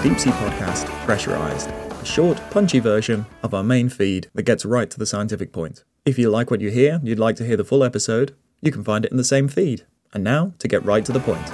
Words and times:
the 0.00 0.08
Deep 0.08 0.18
Sea 0.18 0.30
Podcast 0.30 0.86
Pressurized, 1.04 1.68
a 1.68 2.04
short, 2.06 2.40
punchy 2.50 2.78
version 2.78 3.26
of 3.42 3.52
our 3.52 3.62
main 3.62 3.90
feed 3.90 4.30
that 4.34 4.44
gets 4.44 4.64
right 4.64 4.90
to 4.90 4.98
the 4.98 5.04
scientific 5.04 5.52
point. 5.52 5.84
If 6.06 6.18
you 6.18 6.30
like 6.30 6.50
what 6.50 6.62
you 6.62 6.70
hear 6.70 6.94
and 6.94 7.06
you'd 7.06 7.18
like 7.18 7.36
to 7.36 7.44
hear 7.44 7.56
the 7.56 7.64
full 7.64 7.84
episode, 7.84 8.34
you 8.62 8.72
can 8.72 8.82
find 8.82 9.04
it 9.04 9.10
in 9.10 9.18
the 9.18 9.24
same 9.24 9.46
feed. 9.46 9.84
And 10.14 10.24
now, 10.24 10.54
to 10.58 10.68
get 10.68 10.82
right 10.86 11.04
to 11.04 11.12
the 11.12 11.20
point. 11.20 11.46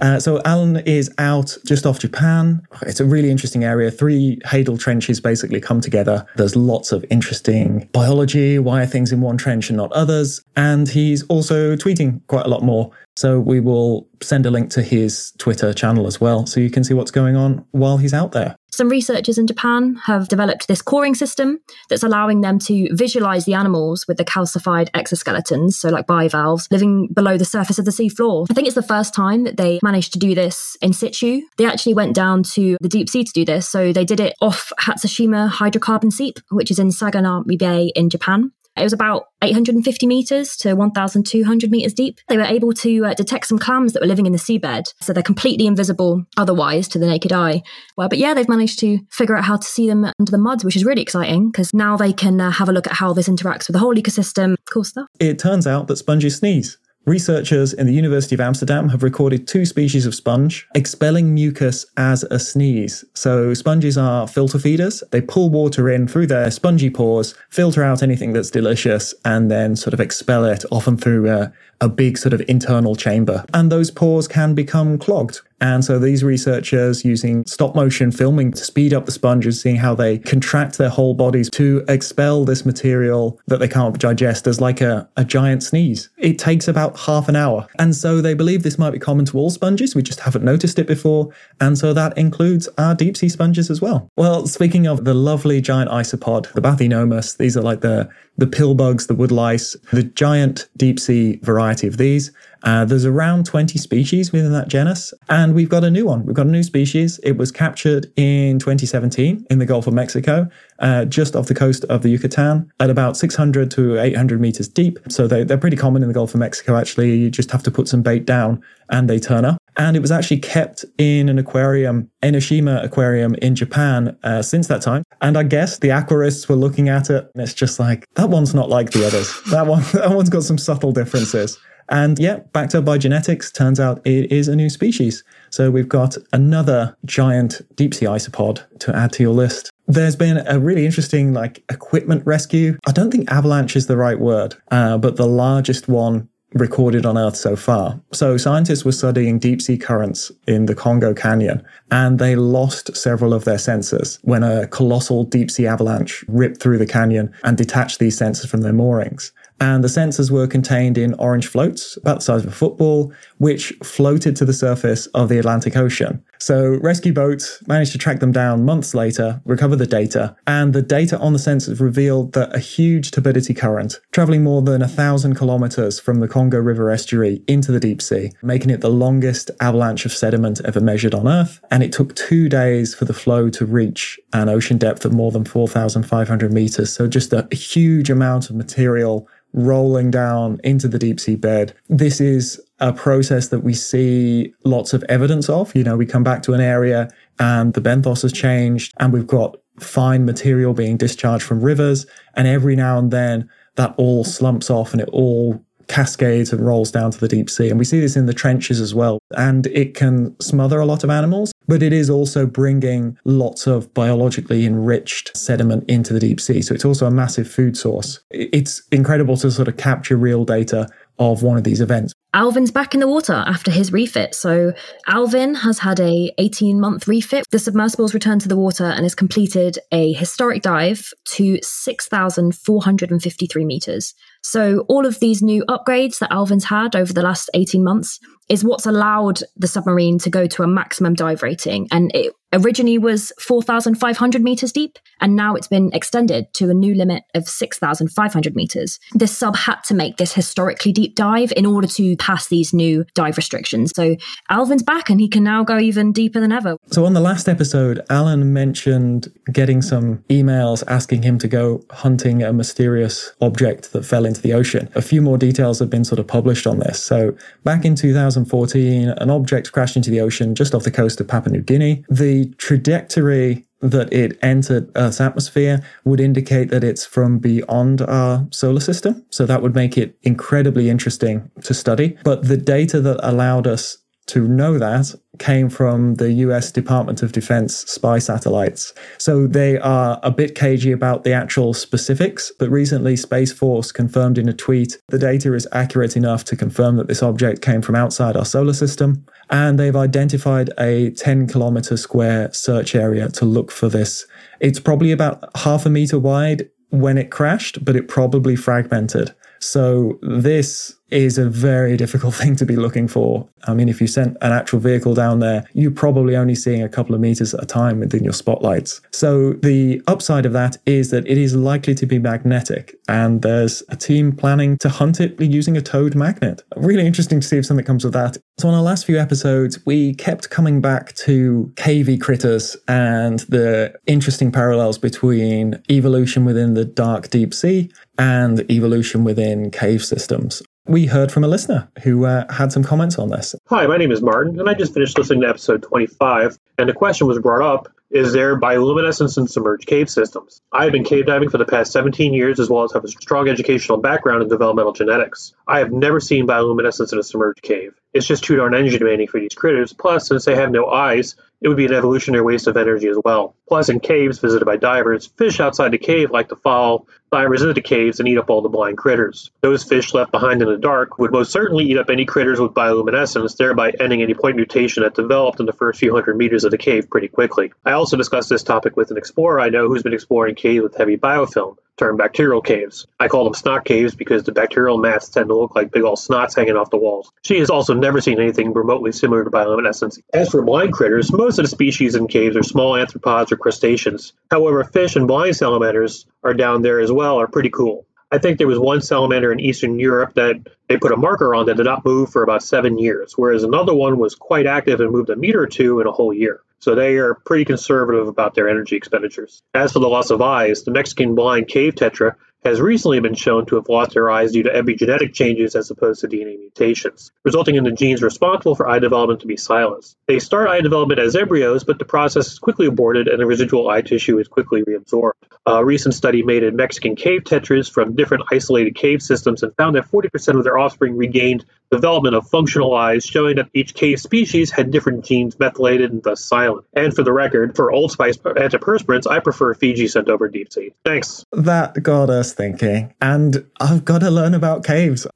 Uh, 0.00 0.20
so 0.20 0.40
Alan 0.44 0.76
is 0.78 1.12
out 1.18 1.56
just 1.66 1.84
off 1.84 1.98
Japan. 1.98 2.62
It's 2.82 3.00
a 3.00 3.04
really 3.04 3.30
interesting 3.30 3.64
area. 3.64 3.90
Three 3.90 4.38
Hadal 4.44 4.78
trenches 4.78 5.20
basically 5.20 5.60
come 5.60 5.80
together. 5.80 6.24
There's 6.36 6.54
lots 6.54 6.92
of 6.92 7.04
interesting 7.10 7.88
biology. 7.92 8.58
Why 8.58 8.82
are 8.82 8.86
things 8.86 9.12
in 9.12 9.20
one 9.20 9.36
trench 9.36 9.70
and 9.70 9.76
not 9.76 9.92
others? 9.92 10.40
And 10.56 10.88
he's 10.88 11.24
also 11.24 11.74
tweeting 11.74 12.20
quite 12.28 12.46
a 12.46 12.48
lot 12.48 12.62
more. 12.62 12.92
So 13.18 13.40
we 13.40 13.58
will 13.58 14.06
send 14.22 14.46
a 14.46 14.50
link 14.50 14.70
to 14.70 14.80
his 14.80 15.32
Twitter 15.38 15.72
channel 15.72 16.06
as 16.06 16.20
well, 16.20 16.46
so 16.46 16.60
you 16.60 16.70
can 16.70 16.84
see 16.84 16.94
what's 16.94 17.10
going 17.10 17.34
on 17.34 17.64
while 17.72 17.96
he's 17.96 18.14
out 18.14 18.30
there. 18.30 18.54
Some 18.70 18.88
researchers 18.88 19.38
in 19.38 19.48
Japan 19.48 19.96
have 20.04 20.28
developed 20.28 20.68
this 20.68 20.82
coring 20.82 21.16
system 21.16 21.58
that's 21.90 22.04
allowing 22.04 22.42
them 22.42 22.60
to 22.60 22.86
visualize 22.94 23.44
the 23.44 23.54
animals 23.54 24.06
with 24.06 24.18
the 24.18 24.24
calcified 24.24 24.88
exoskeletons, 24.92 25.72
so 25.72 25.88
like 25.88 26.06
bivalves, 26.06 26.68
living 26.70 27.08
below 27.12 27.36
the 27.36 27.44
surface 27.44 27.80
of 27.80 27.86
the 27.86 27.90
seafloor. 27.90 28.46
I 28.48 28.54
think 28.54 28.68
it's 28.68 28.76
the 28.76 28.82
first 28.82 29.14
time 29.14 29.42
that 29.42 29.56
they 29.56 29.80
managed 29.82 30.12
to 30.12 30.20
do 30.20 30.36
this 30.36 30.76
in 30.80 30.92
situ. 30.92 31.40
They 31.56 31.66
actually 31.66 31.94
went 31.94 32.14
down 32.14 32.44
to 32.54 32.76
the 32.80 32.88
deep 32.88 33.08
sea 33.08 33.24
to 33.24 33.32
do 33.32 33.44
this. 33.44 33.68
So 33.68 33.92
they 33.92 34.04
did 34.04 34.20
it 34.20 34.36
off 34.40 34.72
Hatsushima 34.78 35.50
hydrocarbon 35.50 36.12
seep, 36.12 36.38
which 36.52 36.70
is 36.70 36.78
in 36.78 36.90
Saganami 36.90 37.58
Bay 37.58 37.90
in 37.96 38.10
Japan. 38.10 38.52
It 38.80 38.84
was 38.84 38.92
about 38.92 39.26
850 39.42 40.06
meters 40.06 40.56
to 40.58 40.74
1,200 40.74 41.70
meters 41.70 41.94
deep. 41.94 42.20
They 42.28 42.36
were 42.36 42.42
able 42.42 42.72
to 42.74 43.06
uh, 43.06 43.14
detect 43.14 43.46
some 43.46 43.58
clams 43.58 43.92
that 43.92 44.00
were 44.00 44.08
living 44.08 44.26
in 44.26 44.32
the 44.32 44.38
seabed. 44.38 44.92
So 45.00 45.12
they're 45.12 45.22
completely 45.22 45.66
invisible 45.66 46.24
otherwise 46.36 46.88
to 46.88 46.98
the 46.98 47.06
naked 47.06 47.32
eye. 47.32 47.62
Well, 47.96 48.08
but 48.08 48.18
yeah, 48.18 48.34
they've 48.34 48.48
managed 48.48 48.78
to 48.80 48.98
figure 49.10 49.36
out 49.36 49.44
how 49.44 49.56
to 49.56 49.66
see 49.66 49.88
them 49.88 50.04
under 50.04 50.30
the 50.30 50.38
mud, 50.38 50.64
which 50.64 50.76
is 50.76 50.84
really 50.84 51.02
exciting 51.02 51.50
because 51.50 51.72
now 51.72 51.96
they 51.96 52.12
can 52.12 52.40
uh, 52.40 52.50
have 52.50 52.68
a 52.68 52.72
look 52.72 52.86
at 52.86 52.94
how 52.94 53.12
this 53.12 53.28
interacts 53.28 53.68
with 53.68 53.74
the 53.74 53.78
whole 53.78 53.94
ecosystem. 53.94 54.56
Cool 54.72 54.84
stuff. 54.84 55.06
It 55.20 55.38
turns 55.38 55.66
out 55.66 55.86
that 55.88 55.96
sponges 55.96 56.36
sneeze. 56.36 56.78
Researchers 57.08 57.72
in 57.72 57.86
the 57.86 57.94
University 57.94 58.34
of 58.34 58.40
Amsterdam 58.42 58.90
have 58.90 59.02
recorded 59.02 59.48
two 59.48 59.64
species 59.64 60.04
of 60.04 60.14
sponge 60.14 60.68
expelling 60.74 61.32
mucus 61.32 61.86
as 61.96 62.22
a 62.24 62.38
sneeze. 62.38 63.02
So, 63.14 63.54
sponges 63.54 63.96
are 63.96 64.28
filter 64.28 64.58
feeders. 64.58 65.02
They 65.10 65.22
pull 65.22 65.48
water 65.48 65.88
in 65.88 66.06
through 66.06 66.26
their 66.26 66.50
spongy 66.50 66.90
pores, 66.90 67.34
filter 67.48 67.82
out 67.82 68.02
anything 68.02 68.34
that's 68.34 68.50
delicious, 68.50 69.14
and 69.24 69.50
then 69.50 69.74
sort 69.74 69.94
of 69.94 70.00
expel 70.00 70.44
it, 70.44 70.66
often 70.70 70.98
through 70.98 71.30
a, 71.30 71.50
a 71.80 71.88
big 71.88 72.18
sort 72.18 72.34
of 72.34 72.42
internal 72.46 72.94
chamber. 72.94 73.42
And 73.54 73.72
those 73.72 73.90
pores 73.90 74.28
can 74.28 74.54
become 74.54 74.98
clogged. 74.98 75.40
And 75.60 75.84
so 75.84 75.98
these 75.98 76.22
researchers 76.22 77.04
using 77.04 77.44
stop 77.46 77.74
motion 77.74 78.10
filming 78.12 78.52
to 78.52 78.64
speed 78.64 78.94
up 78.94 79.06
the 79.06 79.12
sponges, 79.12 79.60
seeing 79.60 79.76
how 79.76 79.94
they 79.94 80.18
contract 80.18 80.78
their 80.78 80.88
whole 80.88 81.14
bodies 81.14 81.50
to 81.50 81.84
expel 81.88 82.44
this 82.44 82.64
material 82.64 83.40
that 83.46 83.58
they 83.58 83.68
can't 83.68 83.98
digest 83.98 84.46
as 84.46 84.60
like 84.60 84.80
a, 84.80 85.08
a 85.16 85.24
giant 85.24 85.62
sneeze. 85.62 86.10
It 86.16 86.38
takes 86.38 86.68
about 86.68 86.98
half 86.98 87.28
an 87.28 87.36
hour. 87.36 87.66
And 87.78 87.94
so 87.94 88.20
they 88.20 88.34
believe 88.34 88.62
this 88.62 88.78
might 88.78 88.90
be 88.90 88.98
common 88.98 89.24
to 89.26 89.38
all 89.38 89.50
sponges. 89.50 89.94
We 89.94 90.02
just 90.02 90.20
haven't 90.20 90.44
noticed 90.44 90.78
it 90.78 90.86
before. 90.86 91.32
And 91.60 91.76
so 91.76 91.92
that 91.92 92.16
includes 92.16 92.68
our 92.78 92.94
deep 92.94 93.16
sea 93.16 93.28
sponges 93.28 93.70
as 93.70 93.80
well. 93.80 94.10
Well, 94.16 94.46
speaking 94.46 94.86
of 94.86 95.04
the 95.04 95.14
lovely 95.14 95.60
giant 95.60 95.90
isopod, 95.90 96.52
the 96.52 96.60
Bathynomus, 96.60 97.36
these 97.36 97.56
are 97.56 97.62
like 97.62 97.80
the, 97.80 98.08
the 98.38 98.46
pill 98.46 98.74
bugs, 98.74 99.08
the 99.08 99.14
wood 99.14 99.32
lice, 99.32 99.76
the 99.92 100.04
giant 100.04 100.68
deep 100.76 100.98
sea 100.98 101.38
variety 101.42 101.86
of 101.86 101.98
these. 101.98 102.30
Uh, 102.64 102.84
there's 102.84 103.04
around 103.04 103.46
20 103.46 103.78
species 103.78 104.32
within 104.32 104.52
that 104.52 104.68
genus, 104.68 105.14
and 105.28 105.54
we've 105.54 105.68
got 105.68 105.84
a 105.84 105.90
new 105.90 106.06
one. 106.06 106.24
We've 106.24 106.34
got 106.34 106.46
a 106.46 106.50
new 106.50 106.62
species. 106.62 107.20
It 107.22 107.36
was 107.36 107.52
captured 107.52 108.10
in 108.16 108.58
2017 108.58 109.46
in 109.48 109.58
the 109.58 109.66
Gulf 109.66 109.86
of 109.86 109.94
Mexico, 109.94 110.48
uh, 110.78 111.04
just 111.04 111.36
off 111.36 111.46
the 111.46 111.54
coast 111.54 111.84
of 111.84 112.02
the 112.02 112.08
Yucatan, 112.08 112.70
at 112.80 112.90
about 112.90 113.16
600 113.16 113.70
to 113.72 113.98
800 113.98 114.40
meters 114.40 114.68
deep. 114.68 114.98
So 115.08 115.26
they, 115.28 115.44
they're 115.44 115.58
pretty 115.58 115.76
common 115.76 116.02
in 116.02 116.08
the 116.08 116.14
Gulf 116.14 116.34
of 116.34 116.40
Mexico, 116.40 116.76
actually. 116.76 117.16
You 117.16 117.30
just 117.30 117.50
have 117.50 117.62
to 117.64 117.70
put 117.70 117.86
some 117.86 118.02
bait 118.02 118.24
down 118.24 118.62
and 118.90 119.08
they 119.08 119.18
turn 119.18 119.44
up. 119.44 119.62
And 119.78 119.96
it 119.96 120.00
was 120.00 120.10
actually 120.10 120.40
kept 120.40 120.84
in 120.98 121.28
an 121.28 121.38
aquarium, 121.38 122.10
Enoshima 122.22 122.84
Aquarium 122.84 123.34
in 123.36 123.54
Japan, 123.54 124.16
uh, 124.24 124.42
since 124.42 124.66
that 124.66 124.82
time. 124.82 125.04
And 125.20 125.38
I 125.38 125.44
guess 125.44 125.78
the 125.78 125.88
aquarists 125.88 126.48
were 126.48 126.56
looking 126.56 126.88
at 126.88 127.10
it, 127.10 127.30
and 127.32 127.42
it's 127.42 127.54
just 127.54 127.78
like, 127.78 128.04
that 128.14 128.28
one's 128.28 128.54
not 128.54 128.68
like 128.68 128.90
the 128.90 129.06
others. 129.06 129.32
that 129.50 129.66
one, 129.66 129.82
that 129.92 130.10
one's 130.10 130.28
got 130.28 130.42
some 130.42 130.58
subtle 130.58 130.92
differences. 130.92 131.58
And 131.90 132.18
yeah, 132.18 132.40
backed 132.52 132.74
up 132.74 132.84
by 132.84 132.98
genetics, 132.98 133.50
turns 133.50 133.80
out 133.80 134.06
it 134.06 134.30
is 134.30 134.48
a 134.48 134.56
new 134.56 134.68
species. 134.68 135.24
So 135.50 135.70
we've 135.70 135.88
got 135.88 136.16
another 136.32 136.96
giant 137.04 137.62
deep 137.76 137.94
sea 137.94 138.06
isopod 138.06 138.62
to 138.80 138.94
add 138.94 139.12
to 139.12 139.22
your 139.22 139.32
list. 139.32 139.70
There's 139.86 140.16
been 140.16 140.46
a 140.46 140.58
really 140.58 140.84
interesting 140.84 141.32
like 141.32 141.64
equipment 141.70 142.26
rescue. 142.26 142.76
I 142.86 142.92
don't 142.92 143.10
think 143.10 143.30
avalanche 143.30 143.74
is 143.74 143.86
the 143.86 143.96
right 143.96 144.18
word, 144.18 144.54
uh, 144.70 144.98
but 144.98 145.16
the 145.16 145.26
largest 145.26 145.88
one 145.88 146.28
recorded 146.54 147.04
on 147.04 147.18
Earth 147.18 147.36
so 147.36 147.56
far. 147.56 148.00
So 148.12 148.36
scientists 148.36 148.84
were 148.84 148.92
studying 148.92 149.38
deep 149.38 149.60
sea 149.60 149.76
currents 149.76 150.32
in 150.46 150.66
the 150.66 150.74
Congo 150.74 151.12
Canyon 151.12 151.64
and 151.90 152.18
they 152.18 152.36
lost 152.36 152.96
several 152.96 153.34
of 153.34 153.44
their 153.44 153.56
sensors 153.56 154.18
when 154.22 154.42
a 154.42 154.66
colossal 154.66 155.24
deep 155.24 155.50
sea 155.50 155.66
avalanche 155.66 156.24
ripped 156.28 156.60
through 156.60 156.78
the 156.78 156.86
canyon 156.86 157.32
and 157.44 157.56
detached 157.56 157.98
these 157.98 158.18
sensors 158.18 158.48
from 158.48 158.62
their 158.62 158.72
moorings 158.72 159.32
and 159.60 159.82
the 159.82 159.88
sensors 159.88 160.30
were 160.30 160.46
contained 160.46 160.96
in 160.96 161.14
orange 161.14 161.48
floats 161.48 161.96
about 161.96 162.16
the 162.16 162.24
size 162.24 162.44
of 162.44 162.52
a 162.52 162.56
football, 162.56 163.12
which 163.38 163.72
floated 163.82 164.36
to 164.36 164.44
the 164.44 164.52
surface 164.52 165.06
of 165.08 165.28
the 165.28 165.38
Atlantic 165.38 165.76
Ocean. 165.76 166.22
So 166.38 166.78
rescue 166.82 167.12
boats 167.12 167.62
managed 167.66 167.92
to 167.92 167.98
track 167.98 168.20
them 168.20 168.32
down 168.32 168.64
months 168.64 168.94
later, 168.94 169.40
recover 169.44 169.76
the 169.76 169.86
data, 169.86 170.36
and 170.46 170.72
the 170.72 170.82
data 170.82 171.18
on 171.18 171.32
the 171.32 171.38
sensors 171.38 171.80
revealed 171.80 172.32
that 172.34 172.54
a 172.54 172.58
huge 172.58 173.10
turbidity 173.10 173.54
current, 173.54 174.00
traveling 174.12 174.42
more 174.42 174.62
than 174.62 174.82
a 174.82 174.88
thousand 174.88 175.34
kilometers 175.34 175.98
from 176.00 176.20
the 176.20 176.28
Congo 176.28 176.58
River 176.58 176.90
estuary 176.90 177.42
into 177.46 177.72
the 177.72 177.80
deep 177.80 178.00
sea, 178.00 178.32
making 178.42 178.70
it 178.70 178.80
the 178.80 178.90
longest 178.90 179.50
avalanche 179.60 180.04
of 180.04 180.12
sediment 180.12 180.60
ever 180.64 180.80
measured 180.80 181.14
on 181.14 181.28
Earth. 181.28 181.60
And 181.70 181.82
it 181.82 181.92
took 181.92 182.14
two 182.14 182.48
days 182.48 182.94
for 182.94 183.04
the 183.04 183.14
flow 183.14 183.50
to 183.50 183.66
reach 183.66 184.18
an 184.32 184.48
ocean 184.48 184.78
depth 184.78 185.04
of 185.04 185.12
more 185.12 185.30
than 185.30 185.44
4,500 185.44 186.52
meters. 186.52 186.92
So 186.92 187.06
just 187.06 187.32
a 187.32 187.46
huge 187.54 188.10
amount 188.10 188.50
of 188.50 188.56
material 188.56 189.28
rolling 189.52 190.10
down 190.10 190.60
into 190.62 190.88
the 190.88 190.98
deep 190.98 191.18
sea 191.20 191.36
bed. 191.36 191.74
This 191.88 192.20
is 192.20 192.60
a 192.80 192.92
process 192.92 193.48
that 193.48 193.60
we 193.60 193.74
see 193.74 194.54
lots 194.64 194.92
of 194.92 195.04
evidence 195.08 195.48
of. 195.48 195.74
You 195.74 195.84
know, 195.84 195.96
we 195.96 196.06
come 196.06 196.24
back 196.24 196.42
to 196.44 196.54
an 196.54 196.60
area 196.60 197.08
and 197.38 197.74
the 197.74 197.80
benthos 197.80 198.22
has 198.22 198.32
changed 198.32 198.92
and 198.98 199.12
we've 199.12 199.26
got 199.26 199.56
fine 199.78 200.24
material 200.24 200.74
being 200.74 200.96
discharged 200.96 201.44
from 201.44 201.60
rivers. 201.60 202.06
And 202.34 202.46
every 202.46 202.76
now 202.76 202.98
and 202.98 203.10
then 203.10 203.48
that 203.76 203.94
all 203.96 204.24
slumps 204.24 204.70
off 204.70 204.92
and 204.92 205.00
it 205.00 205.08
all 205.12 205.62
cascades 205.88 206.52
and 206.52 206.64
rolls 206.64 206.90
down 206.90 207.10
to 207.10 207.18
the 207.18 207.28
deep 207.28 207.48
sea. 207.50 207.70
And 207.70 207.78
we 207.78 207.84
see 207.84 207.98
this 207.98 208.14
in 208.14 208.26
the 208.26 208.34
trenches 208.34 208.80
as 208.80 208.94
well. 208.94 209.18
And 209.36 209.66
it 209.68 209.94
can 209.94 210.38
smother 210.40 210.78
a 210.80 210.86
lot 210.86 211.02
of 211.02 211.10
animals, 211.10 211.52
but 211.66 211.82
it 211.82 211.92
is 211.92 212.10
also 212.10 212.46
bringing 212.46 213.18
lots 213.24 213.66
of 213.66 213.92
biologically 213.94 214.66
enriched 214.66 215.36
sediment 215.36 215.88
into 215.88 216.12
the 216.12 216.20
deep 216.20 216.40
sea. 216.40 216.60
So 216.60 216.74
it's 216.74 216.84
also 216.84 217.06
a 217.06 217.10
massive 217.10 217.50
food 217.50 217.76
source. 217.76 218.20
It's 218.30 218.82
incredible 218.92 219.36
to 219.38 219.50
sort 219.50 219.68
of 219.68 219.76
capture 219.76 220.16
real 220.16 220.44
data 220.44 220.88
of 221.18 221.42
one 221.42 221.58
of 221.58 221.64
these 221.64 221.80
events. 221.80 222.14
Alvin's 222.34 222.70
back 222.70 222.92
in 222.94 223.00
the 223.00 223.08
water 223.08 223.32
after 223.32 223.70
his 223.70 223.90
refit. 223.92 224.34
So 224.34 224.74
Alvin 225.06 225.54
has 225.54 225.78
had 225.78 225.98
a 225.98 226.30
18 226.38 226.78
month 226.78 227.08
refit. 227.08 227.46
The 227.50 227.56
submersible's 227.58 228.12
returned 228.12 228.42
to 228.42 228.48
the 228.48 228.56
water 228.56 228.84
and 228.84 229.04
has 229.04 229.14
completed 229.14 229.78
a 229.92 230.12
historic 230.12 230.60
dive 230.62 231.10
to 231.32 231.58
6,453 231.62 233.64
meters. 233.64 234.14
So 234.42 234.80
all 234.88 235.06
of 235.06 235.20
these 235.20 235.42
new 235.42 235.64
upgrades 235.66 236.18
that 236.18 236.32
Alvin's 236.32 236.64
had 236.64 236.94
over 236.94 237.12
the 237.12 237.22
last 237.22 237.50
18 237.54 237.82
months 237.82 238.20
is 238.48 238.62
what's 238.62 238.86
allowed 238.86 239.40
the 239.56 239.66
submarine 239.66 240.18
to 240.18 240.30
go 240.30 240.46
to 240.46 240.62
a 240.62 240.68
maximum 240.68 241.14
dive 241.14 241.42
rating. 241.42 241.88
And 241.90 242.10
it 242.14 242.32
originally 242.52 242.98
was 242.98 243.32
4,500 243.40 244.42
meters 244.42 244.72
deep, 244.72 244.98
and 245.20 245.36
now 245.36 245.54
it's 245.54 245.68
been 245.68 245.90
extended 245.92 246.52
to 246.54 246.70
a 246.70 246.74
new 246.74 246.94
limit 246.94 247.24
of 247.34 247.48
6,500 247.48 248.56
meters. 248.56 248.98
This 249.14 249.36
sub 249.36 249.56
had 249.56 249.82
to 249.84 249.94
make 249.94 250.16
this 250.16 250.32
historically 250.32 250.92
deep 250.92 251.14
dive 251.14 251.52
in 251.56 251.66
order 251.66 251.86
to 251.88 252.16
pass 252.16 252.48
these 252.48 252.72
new 252.72 253.04
dive 253.14 253.36
restrictions. 253.36 253.92
So 253.94 254.16
Alvin's 254.50 254.82
back 254.82 255.10
and 255.10 255.20
he 255.20 255.28
can 255.28 255.44
now 255.44 255.64
go 255.64 255.78
even 255.78 256.12
deeper 256.12 256.40
than 256.40 256.52
ever. 256.52 256.76
So 256.90 257.04
on 257.04 257.14
the 257.14 257.20
last 257.20 257.48
episode, 257.48 258.04
Alan 258.10 258.52
mentioned 258.52 259.28
getting 259.52 259.82
some 259.82 260.18
emails 260.28 260.82
asking 260.86 261.22
him 261.22 261.38
to 261.38 261.48
go 261.48 261.82
hunting 261.90 262.42
a 262.42 262.52
mysterious 262.52 263.32
object 263.40 263.92
that 263.92 264.04
fell 264.04 264.24
into 264.24 264.40
the 264.40 264.52
ocean. 264.52 264.88
A 264.94 265.02
few 265.02 265.22
more 265.22 265.38
details 265.38 265.78
have 265.78 265.90
been 265.90 266.04
sort 266.04 266.18
of 266.18 266.26
published 266.26 266.66
on 266.66 266.78
this. 266.78 267.02
So 267.02 267.36
back 267.64 267.84
in 267.84 267.94
2014, 267.94 269.08
an 269.08 269.30
object 269.30 269.72
crashed 269.72 269.96
into 269.96 270.10
the 270.10 270.20
ocean 270.20 270.54
just 270.54 270.74
off 270.74 270.84
the 270.84 270.90
coast 270.90 271.20
of 271.20 271.28
Papua 271.28 271.52
New 271.52 271.62
Guinea. 271.62 272.04
The 272.08 272.37
trajectory 272.58 273.64
that 273.80 274.12
it 274.12 274.38
entered 274.42 274.90
Earth's 274.96 275.20
atmosphere 275.20 275.80
would 276.04 276.20
indicate 276.20 276.70
that 276.70 276.82
it's 276.82 277.06
from 277.06 277.38
beyond 277.38 278.00
our 278.02 278.46
solar 278.50 278.80
system. 278.80 279.24
So 279.30 279.46
that 279.46 279.62
would 279.62 279.74
make 279.74 279.96
it 279.96 280.16
incredibly 280.22 280.90
interesting 280.90 281.50
to 281.62 281.74
study. 281.74 282.18
But 282.24 282.48
the 282.48 282.56
data 282.56 283.00
that 283.00 283.20
allowed 283.22 283.66
us 283.66 283.98
to 284.28 284.46
know 284.46 284.78
that 284.78 285.14
came 285.38 285.68
from 285.70 286.16
the 286.16 286.32
US 286.32 286.70
Department 286.70 287.22
of 287.22 287.32
Defense 287.32 287.76
spy 287.90 288.18
satellites. 288.18 288.92
So 289.16 289.46
they 289.46 289.78
are 289.78 290.20
a 290.22 290.30
bit 290.30 290.54
cagey 290.54 290.92
about 290.92 291.24
the 291.24 291.32
actual 291.32 291.72
specifics, 291.72 292.52
but 292.58 292.68
recently 292.68 293.16
Space 293.16 293.52
Force 293.52 293.90
confirmed 293.90 294.36
in 294.36 294.48
a 294.48 294.52
tweet 294.52 294.98
the 295.08 295.18
data 295.18 295.54
is 295.54 295.66
accurate 295.72 296.16
enough 296.16 296.44
to 296.46 296.56
confirm 296.56 296.96
that 296.96 297.08
this 297.08 297.22
object 297.22 297.62
came 297.62 297.80
from 297.80 297.94
outside 297.94 298.36
our 298.36 298.44
solar 298.44 298.74
system. 298.74 299.24
And 299.50 299.78
they've 299.78 299.96
identified 299.96 300.70
a 300.78 301.10
10 301.10 301.46
kilometer 301.46 301.96
square 301.96 302.52
search 302.52 302.94
area 302.94 303.28
to 303.30 303.44
look 303.44 303.70
for 303.70 303.88
this. 303.88 304.26
It's 304.60 304.80
probably 304.80 305.12
about 305.12 305.48
half 305.56 305.86
a 305.86 305.90
meter 305.90 306.18
wide 306.18 306.68
when 306.90 307.18
it 307.18 307.30
crashed, 307.30 307.84
but 307.84 307.96
it 307.96 308.08
probably 308.08 308.56
fragmented. 308.56 309.34
So 309.60 310.18
this 310.22 310.94
is 311.10 311.38
a 311.38 311.48
very 311.48 311.96
difficult 311.96 312.34
thing 312.40 312.56
to 312.56 312.66
be 312.66 312.76
looking 312.76 313.08
for. 313.08 313.48
I 313.66 313.74
mean, 313.74 313.88
if 313.88 314.00
you 314.00 314.06
sent 314.06 314.36
an 314.40 314.52
actual 314.52 314.78
vehicle 314.78 315.14
down 315.14 315.40
there, 315.40 315.66
you're 315.72 315.90
probably 315.90 316.36
only 316.36 316.54
seeing 316.54 316.82
a 316.82 316.88
couple 316.88 317.14
of 317.14 317.20
meters 317.20 317.54
at 317.54 317.62
a 317.62 317.66
time 317.66 318.00
within 318.00 318.24
your 318.24 318.32
spotlights. 318.32 319.00
So 319.12 319.54
the 319.54 320.02
upside 320.06 320.46
of 320.46 320.52
that 320.52 320.76
is 320.86 321.10
that 321.10 321.26
it 321.26 321.38
is 321.38 321.54
likely 321.54 321.94
to 321.96 322.06
be 322.06 322.18
magnetic, 322.18 322.94
and 323.08 323.42
there's 323.42 323.82
a 323.88 323.96
team 323.96 324.32
planning 324.32 324.76
to 324.78 324.88
hunt 324.88 325.20
it 325.20 325.40
using 325.40 325.76
a 325.76 325.82
towed 325.82 326.14
magnet. 326.14 326.62
Really 326.76 327.06
interesting 327.06 327.40
to 327.40 327.46
see 327.46 327.58
if 327.58 327.66
something 327.66 327.86
comes 327.86 328.04
of 328.04 328.12
that. 328.12 328.36
So 328.58 328.68
on 328.68 328.74
our 328.74 328.82
last 328.82 329.06
few 329.06 329.18
episodes, 329.18 329.84
we 329.86 330.14
kept 330.14 330.50
coming 330.50 330.80
back 330.80 331.14
to 331.16 331.72
cavey 331.76 332.20
critters 332.20 332.76
and 332.88 333.40
the 333.40 333.94
interesting 334.06 334.50
parallels 334.50 334.98
between 334.98 335.80
evolution 335.90 336.44
within 336.44 336.74
the 336.74 336.84
dark 336.84 337.30
deep 337.30 337.54
sea 337.54 337.90
and 338.18 338.70
evolution 338.70 339.24
within 339.24 339.70
cave 339.70 340.04
systems 340.04 340.62
we 340.88 341.04
heard 341.04 341.30
from 341.30 341.44
a 341.44 341.48
listener 341.48 341.86
who 342.02 342.24
uh, 342.24 342.50
had 342.50 342.72
some 342.72 342.82
comments 342.82 343.18
on 343.18 343.28
this. 343.28 343.54
Hi, 343.66 343.86
my 343.86 343.98
name 343.98 344.10
is 344.10 344.22
Martin, 344.22 344.58
and 344.58 344.70
I 344.70 344.74
just 344.74 344.94
finished 344.94 345.18
listening 345.18 345.42
to 345.42 345.48
episode 345.48 345.82
25, 345.82 346.58
and 346.78 346.88
the 346.88 346.94
question 346.94 347.26
was 347.26 347.38
brought 347.38 347.62
up 347.62 347.92
is 348.10 348.32
there 348.32 348.58
bioluminescence 348.58 349.36
in 349.36 349.46
submerged 349.46 349.86
cave 349.86 350.08
systems? 350.08 350.62
I 350.72 350.84
have 350.84 350.92
been 350.92 351.04
cave 351.04 351.26
diving 351.26 351.50
for 351.50 351.58
the 351.58 351.66
past 351.66 351.92
17 351.92 352.32
years, 352.32 352.58
as 352.58 352.70
well 352.70 352.84
as 352.84 352.92
have 352.92 353.04
a 353.04 353.08
strong 353.08 353.50
educational 353.50 353.98
background 353.98 354.42
in 354.42 354.48
developmental 354.48 354.94
genetics. 354.94 355.52
I 355.66 355.80
have 355.80 355.92
never 355.92 356.18
seen 356.18 356.46
bioluminescence 356.46 357.12
in 357.12 357.18
a 357.18 357.22
submerged 357.22 357.60
cave. 357.60 357.92
It's 358.14 358.26
just 358.26 358.44
too 358.44 358.56
darn 358.56 358.74
energy 358.74 358.96
demanding 358.96 359.28
for 359.28 359.38
these 359.38 359.52
critters. 359.52 359.92
Plus, 359.92 360.26
since 360.26 360.46
they 360.46 360.54
have 360.54 360.70
no 360.70 360.86
eyes, 360.86 361.36
it 361.60 361.68
would 361.68 361.76
be 361.76 361.84
an 361.84 361.92
evolutionary 361.92 362.42
waste 362.42 362.66
of 362.66 362.78
energy 362.78 363.08
as 363.08 363.18
well. 363.22 363.54
Plus, 363.68 363.90
in 363.90 364.00
caves 364.00 364.38
visited 364.38 364.64
by 364.64 364.78
divers, 364.78 365.26
fish 365.26 365.60
outside 365.60 365.90
the 365.90 365.98
cave 365.98 366.30
like 366.30 366.48
to 366.48 366.56
follow 366.56 367.06
divers 367.30 367.62
into 367.62 367.74
the 367.74 367.80
caves 367.80 368.20
and 368.20 368.28
eat 368.28 368.38
up 368.38 368.50
all 368.50 368.62
the 368.62 368.68
blind 368.68 368.98
critters. 368.98 369.50
Those 369.60 369.84
fish 369.84 370.14
left 370.14 370.32
behind 370.32 370.62
in 370.62 370.68
the 370.68 370.76
dark 370.76 371.18
would 371.18 371.32
most 371.32 371.52
certainly 371.52 371.84
eat 371.84 371.98
up 371.98 372.10
any 372.10 372.24
critters 372.24 372.60
with 372.60 372.72
bioluminescence, 372.72 373.56
thereby 373.56 373.92
ending 374.00 374.22
any 374.22 374.34
point 374.34 374.56
mutation 374.56 375.02
that 375.02 375.14
developed 375.14 375.60
in 375.60 375.66
the 375.66 375.72
first 375.72 376.00
few 376.00 376.14
hundred 376.14 376.36
meters 376.36 376.64
of 376.64 376.70
the 376.70 376.78
cave 376.78 377.10
pretty 377.10 377.28
quickly. 377.28 377.72
I 377.84 377.92
also 377.92 378.16
discussed 378.16 378.48
this 378.48 378.62
topic 378.62 378.96
with 378.96 379.10
an 379.10 379.16
explorer 379.16 379.60
I 379.60 379.68
know 379.68 379.88
who's 379.88 380.02
been 380.02 380.14
exploring 380.14 380.54
caves 380.54 380.82
with 380.82 380.96
heavy 380.96 381.16
biofilm 381.16 381.76
term 381.98 382.16
bacterial 382.16 382.62
caves. 382.62 383.06
I 383.20 383.28
call 383.28 383.44
them 383.44 383.54
snot 383.54 383.84
caves 383.84 384.14
because 384.14 384.44
the 384.44 384.52
bacterial 384.52 384.98
mats 384.98 385.28
tend 385.28 385.48
to 385.48 385.56
look 385.56 385.74
like 385.74 385.90
big 385.90 386.04
old 386.04 386.18
snots 386.18 386.56
hanging 386.56 386.76
off 386.76 386.90
the 386.90 386.96
walls. 386.96 387.32
She 387.42 387.58
has 387.58 387.68
also 387.68 387.94
never 387.94 388.20
seen 388.20 388.40
anything 388.40 388.72
remotely 388.72 389.12
similar 389.12 389.44
to 389.44 389.50
bioluminescence. 389.50 390.20
As 390.32 390.50
for 390.50 390.62
blind 390.62 390.92
critters, 390.92 391.32
most 391.32 391.58
of 391.58 391.64
the 391.64 391.68
species 391.68 392.14
in 392.14 392.28
caves 392.28 392.56
are 392.56 392.62
small 392.62 392.94
arthropods 392.94 393.52
or 393.52 393.56
crustaceans. 393.56 394.32
However, 394.50 394.84
fish 394.84 395.16
and 395.16 395.26
blind 395.28 395.56
salamanders 395.56 396.26
are 396.42 396.54
down 396.54 396.82
there 396.82 397.00
as 397.00 397.12
well, 397.12 397.40
are 397.40 397.48
pretty 397.48 397.70
cool. 397.70 398.06
I 398.30 398.36
think 398.36 398.58
there 398.58 398.66
was 398.66 398.78
one 398.78 399.00
salamander 399.00 399.50
in 399.52 399.58
Eastern 399.58 399.98
Europe 399.98 400.34
that 400.34 400.56
they 400.86 400.98
put 400.98 401.12
a 401.12 401.16
marker 401.16 401.54
on 401.54 401.64
that 401.66 401.78
did 401.78 401.86
not 401.86 402.04
move 402.04 402.30
for 402.30 402.42
about 402.42 402.62
seven 402.62 402.98
years, 402.98 403.32
whereas 403.36 403.64
another 403.64 403.94
one 403.94 404.18
was 404.18 404.34
quite 404.34 404.66
active 404.66 405.00
and 405.00 405.10
moved 405.10 405.30
a 405.30 405.36
meter 405.36 405.62
or 405.62 405.66
two 405.66 406.00
in 406.00 406.06
a 406.06 406.12
whole 406.12 406.34
year. 406.34 406.60
So 406.80 406.94
they 406.94 407.16
are 407.16 407.34
pretty 407.34 407.64
conservative 407.64 408.28
about 408.28 408.54
their 408.54 408.68
energy 408.68 408.96
expenditures. 408.96 409.62
As 409.74 409.92
for 409.92 409.98
the 409.98 410.08
loss 410.08 410.30
of 410.30 410.40
eyes, 410.40 410.84
the 410.84 410.92
Mexican 410.92 411.34
blind 411.34 411.68
cave 411.68 411.94
tetra 411.94 412.34
has 412.64 412.80
recently 412.80 413.20
been 413.20 413.34
shown 413.34 413.66
to 413.66 413.76
have 413.76 413.88
lost 413.88 414.12
their 414.14 414.30
eyes 414.30 414.52
due 414.52 414.64
to 414.64 414.70
epigenetic 414.70 415.32
changes 415.32 415.76
as 415.76 415.90
opposed 415.90 416.20
to 416.20 416.28
DNA 416.28 416.58
mutations, 416.58 417.30
resulting 417.44 417.76
in 417.76 417.84
the 417.84 417.92
genes 417.92 418.22
responsible 418.22 418.74
for 418.74 418.88
eye 418.88 418.98
development 418.98 419.40
to 419.40 419.46
be 419.46 419.56
silenced. 419.56 420.16
They 420.26 420.40
start 420.40 420.68
eye 420.68 420.80
development 420.80 421.20
as 421.20 421.36
embryos, 421.36 421.84
but 421.84 421.98
the 421.98 422.04
process 422.04 422.48
is 422.48 422.58
quickly 422.58 422.86
aborted 422.86 423.28
and 423.28 423.40
the 423.40 423.46
residual 423.46 423.88
eye 423.88 424.02
tissue 424.02 424.38
is 424.38 424.48
quickly 424.48 424.82
reabsorbed. 424.82 425.32
A 425.66 425.84
recent 425.84 426.14
study 426.14 426.42
made 426.42 426.64
in 426.64 426.76
Mexican 426.76 427.14
cave 427.14 427.42
tetras 427.44 427.90
from 427.90 428.16
different 428.16 428.44
isolated 428.50 428.94
cave 428.94 429.22
systems 429.22 429.62
and 429.62 429.74
found 429.76 429.96
that 429.96 430.10
40% 430.10 430.58
of 430.58 430.64
their 430.64 430.78
offspring 430.78 431.16
regained 431.16 431.64
development 431.90 432.34
of 432.34 432.48
functional 432.48 432.94
eyes, 432.94 433.24
showing 433.24 433.56
that 433.56 433.68
each 433.74 433.94
cave 433.94 434.20
species 434.20 434.70
had 434.70 434.90
different 434.90 435.24
genes 435.24 435.58
methylated 435.58 436.12
and 436.12 436.22
thus 436.22 436.44
silent. 436.44 436.86
And 436.94 437.14
for 437.14 437.22
the 437.22 437.32
record, 437.32 437.76
for 437.76 437.90
Old 437.90 438.12
Spice 438.12 438.36
antiperspirants, 438.36 439.30
I 439.30 439.40
prefer 439.40 439.74
Fiji 439.74 440.08
scent 440.08 440.28
over 440.28 440.48
deep 440.48 440.72
sea. 440.72 440.92
Thanks. 441.04 441.44
That 441.52 442.02
got 442.02 442.30
us 442.30 442.52
thinking, 442.52 443.14
and 443.20 443.66
I've 443.80 444.04
got 444.04 444.20
to 444.20 444.30
learn 444.30 444.54
about 444.54 444.84
caves. 444.84 445.26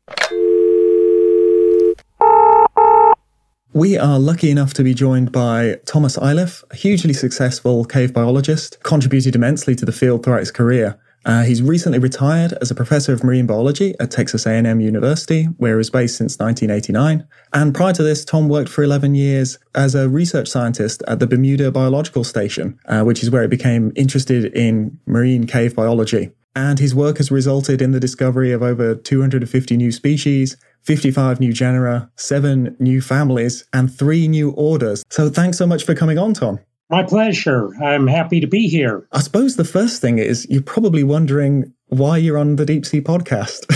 We 3.75 3.97
are 3.97 4.19
lucky 4.19 4.51
enough 4.51 4.75
to 4.75 4.85
be 4.85 4.93
joined 4.93 5.33
by 5.33 5.79
Thomas 5.87 6.19
Iliffe, 6.19 6.63
a 6.71 6.77
hugely 6.77 7.15
successful 7.15 7.87
cave 7.87 8.13
biologist, 8.13 8.83
contributed 8.83 9.35
immensely 9.35 9.75
to 9.77 9.87
the 9.87 9.93
field 9.93 10.23
throughout 10.23 10.41
his 10.41 10.51
career. 10.51 11.01
Uh, 11.25 11.43
he's 11.43 11.63
recently 11.63 11.99
retired 11.99 12.53
as 12.61 12.71
a 12.71 12.75
professor 12.75 13.13
of 13.13 13.23
marine 13.23 13.47
biology 13.47 13.95
at 14.01 14.11
Texas 14.11 14.47
A&M 14.47 14.81
University, 14.81 15.45
where 15.59 15.75
he 15.75 15.79
was 15.79 15.91
based 15.91 16.17
since 16.17 16.39
1989. 16.39 17.27
And 17.53 17.75
prior 17.75 17.93
to 17.93 18.03
this, 18.03 18.25
Tom 18.25 18.49
worked 18.49 18.69
for 18.69 18.83
11 18.83 19.15
years 19.15 19.59
as 19.75 19.95
a 19.95 20.09
research 20.09 20.49
scientist 20.49 21.03
at 21.07 21.19
the 21.19 21.27
Bermuda 21.27 21.71
Biological 21.71 22.25
Station, 22.25 22.79
uh, 22.87 23.03
which 23.03 23.23
is 23.23 23.31
where 23.31 23.43
he 23.43 23.49
became 23.49 23.93
interested 23.95 24.47
in 24.57 24.99
marine 25.07 25.47
cave 25.47 25.75
biology. 25.77 26.31
And 26.55 26.79
his 26.79 26.95
work 26.95 27.17
has 27.17 27.31
resulted 27.31 27.81
in 27.81 27.93
the 27.93 28.01
discovery 28.01 28.53
of 28.53 28.63
over 28.63 28.95
250 28.95 29.77
new 29.77 29.91
species, 29.91 30.57
55 30.83 31.41
new 31.41 31.53
genera, 31.53 32.11
seven 32.17 32.77
new 32.79 33.01
families, 33.01 33.65
and 33.73 33.93
three 33.93 34.29
new 34.29 34.51
orders. 34.51 35.03
So 35.11 35.31
thanks 35.31 35.57
so 35.57 35.67
much 35.67 35.85
for 35.85 35.95
coming 35.95 36.19
on, 36.19 36.35
Tom. 36.35 36.59
My 36.93 37.03
pleasure. 37.03 37.75
I'm 37.83 38.07
happy 38.07 38.39
to 38.41 38.47
be 38.47 38.69
here. 38.69 39.09
I 39.13 39.21
suppose 39.21 39.57
the 39.57 39.65
first 39.65 40.03
thing 40.03 40.19
is 40.19 40.47
you're 40.51 40.61
probably 40.61 41.03
wondering 41.03 41.73
why 41.87 42.19
you're 42.19 42.37
on 42.37 42.57
the 42.57 42.67
Deep 42.67 42.85
Sea 42.85 43.01
podcast. 43.01 43.67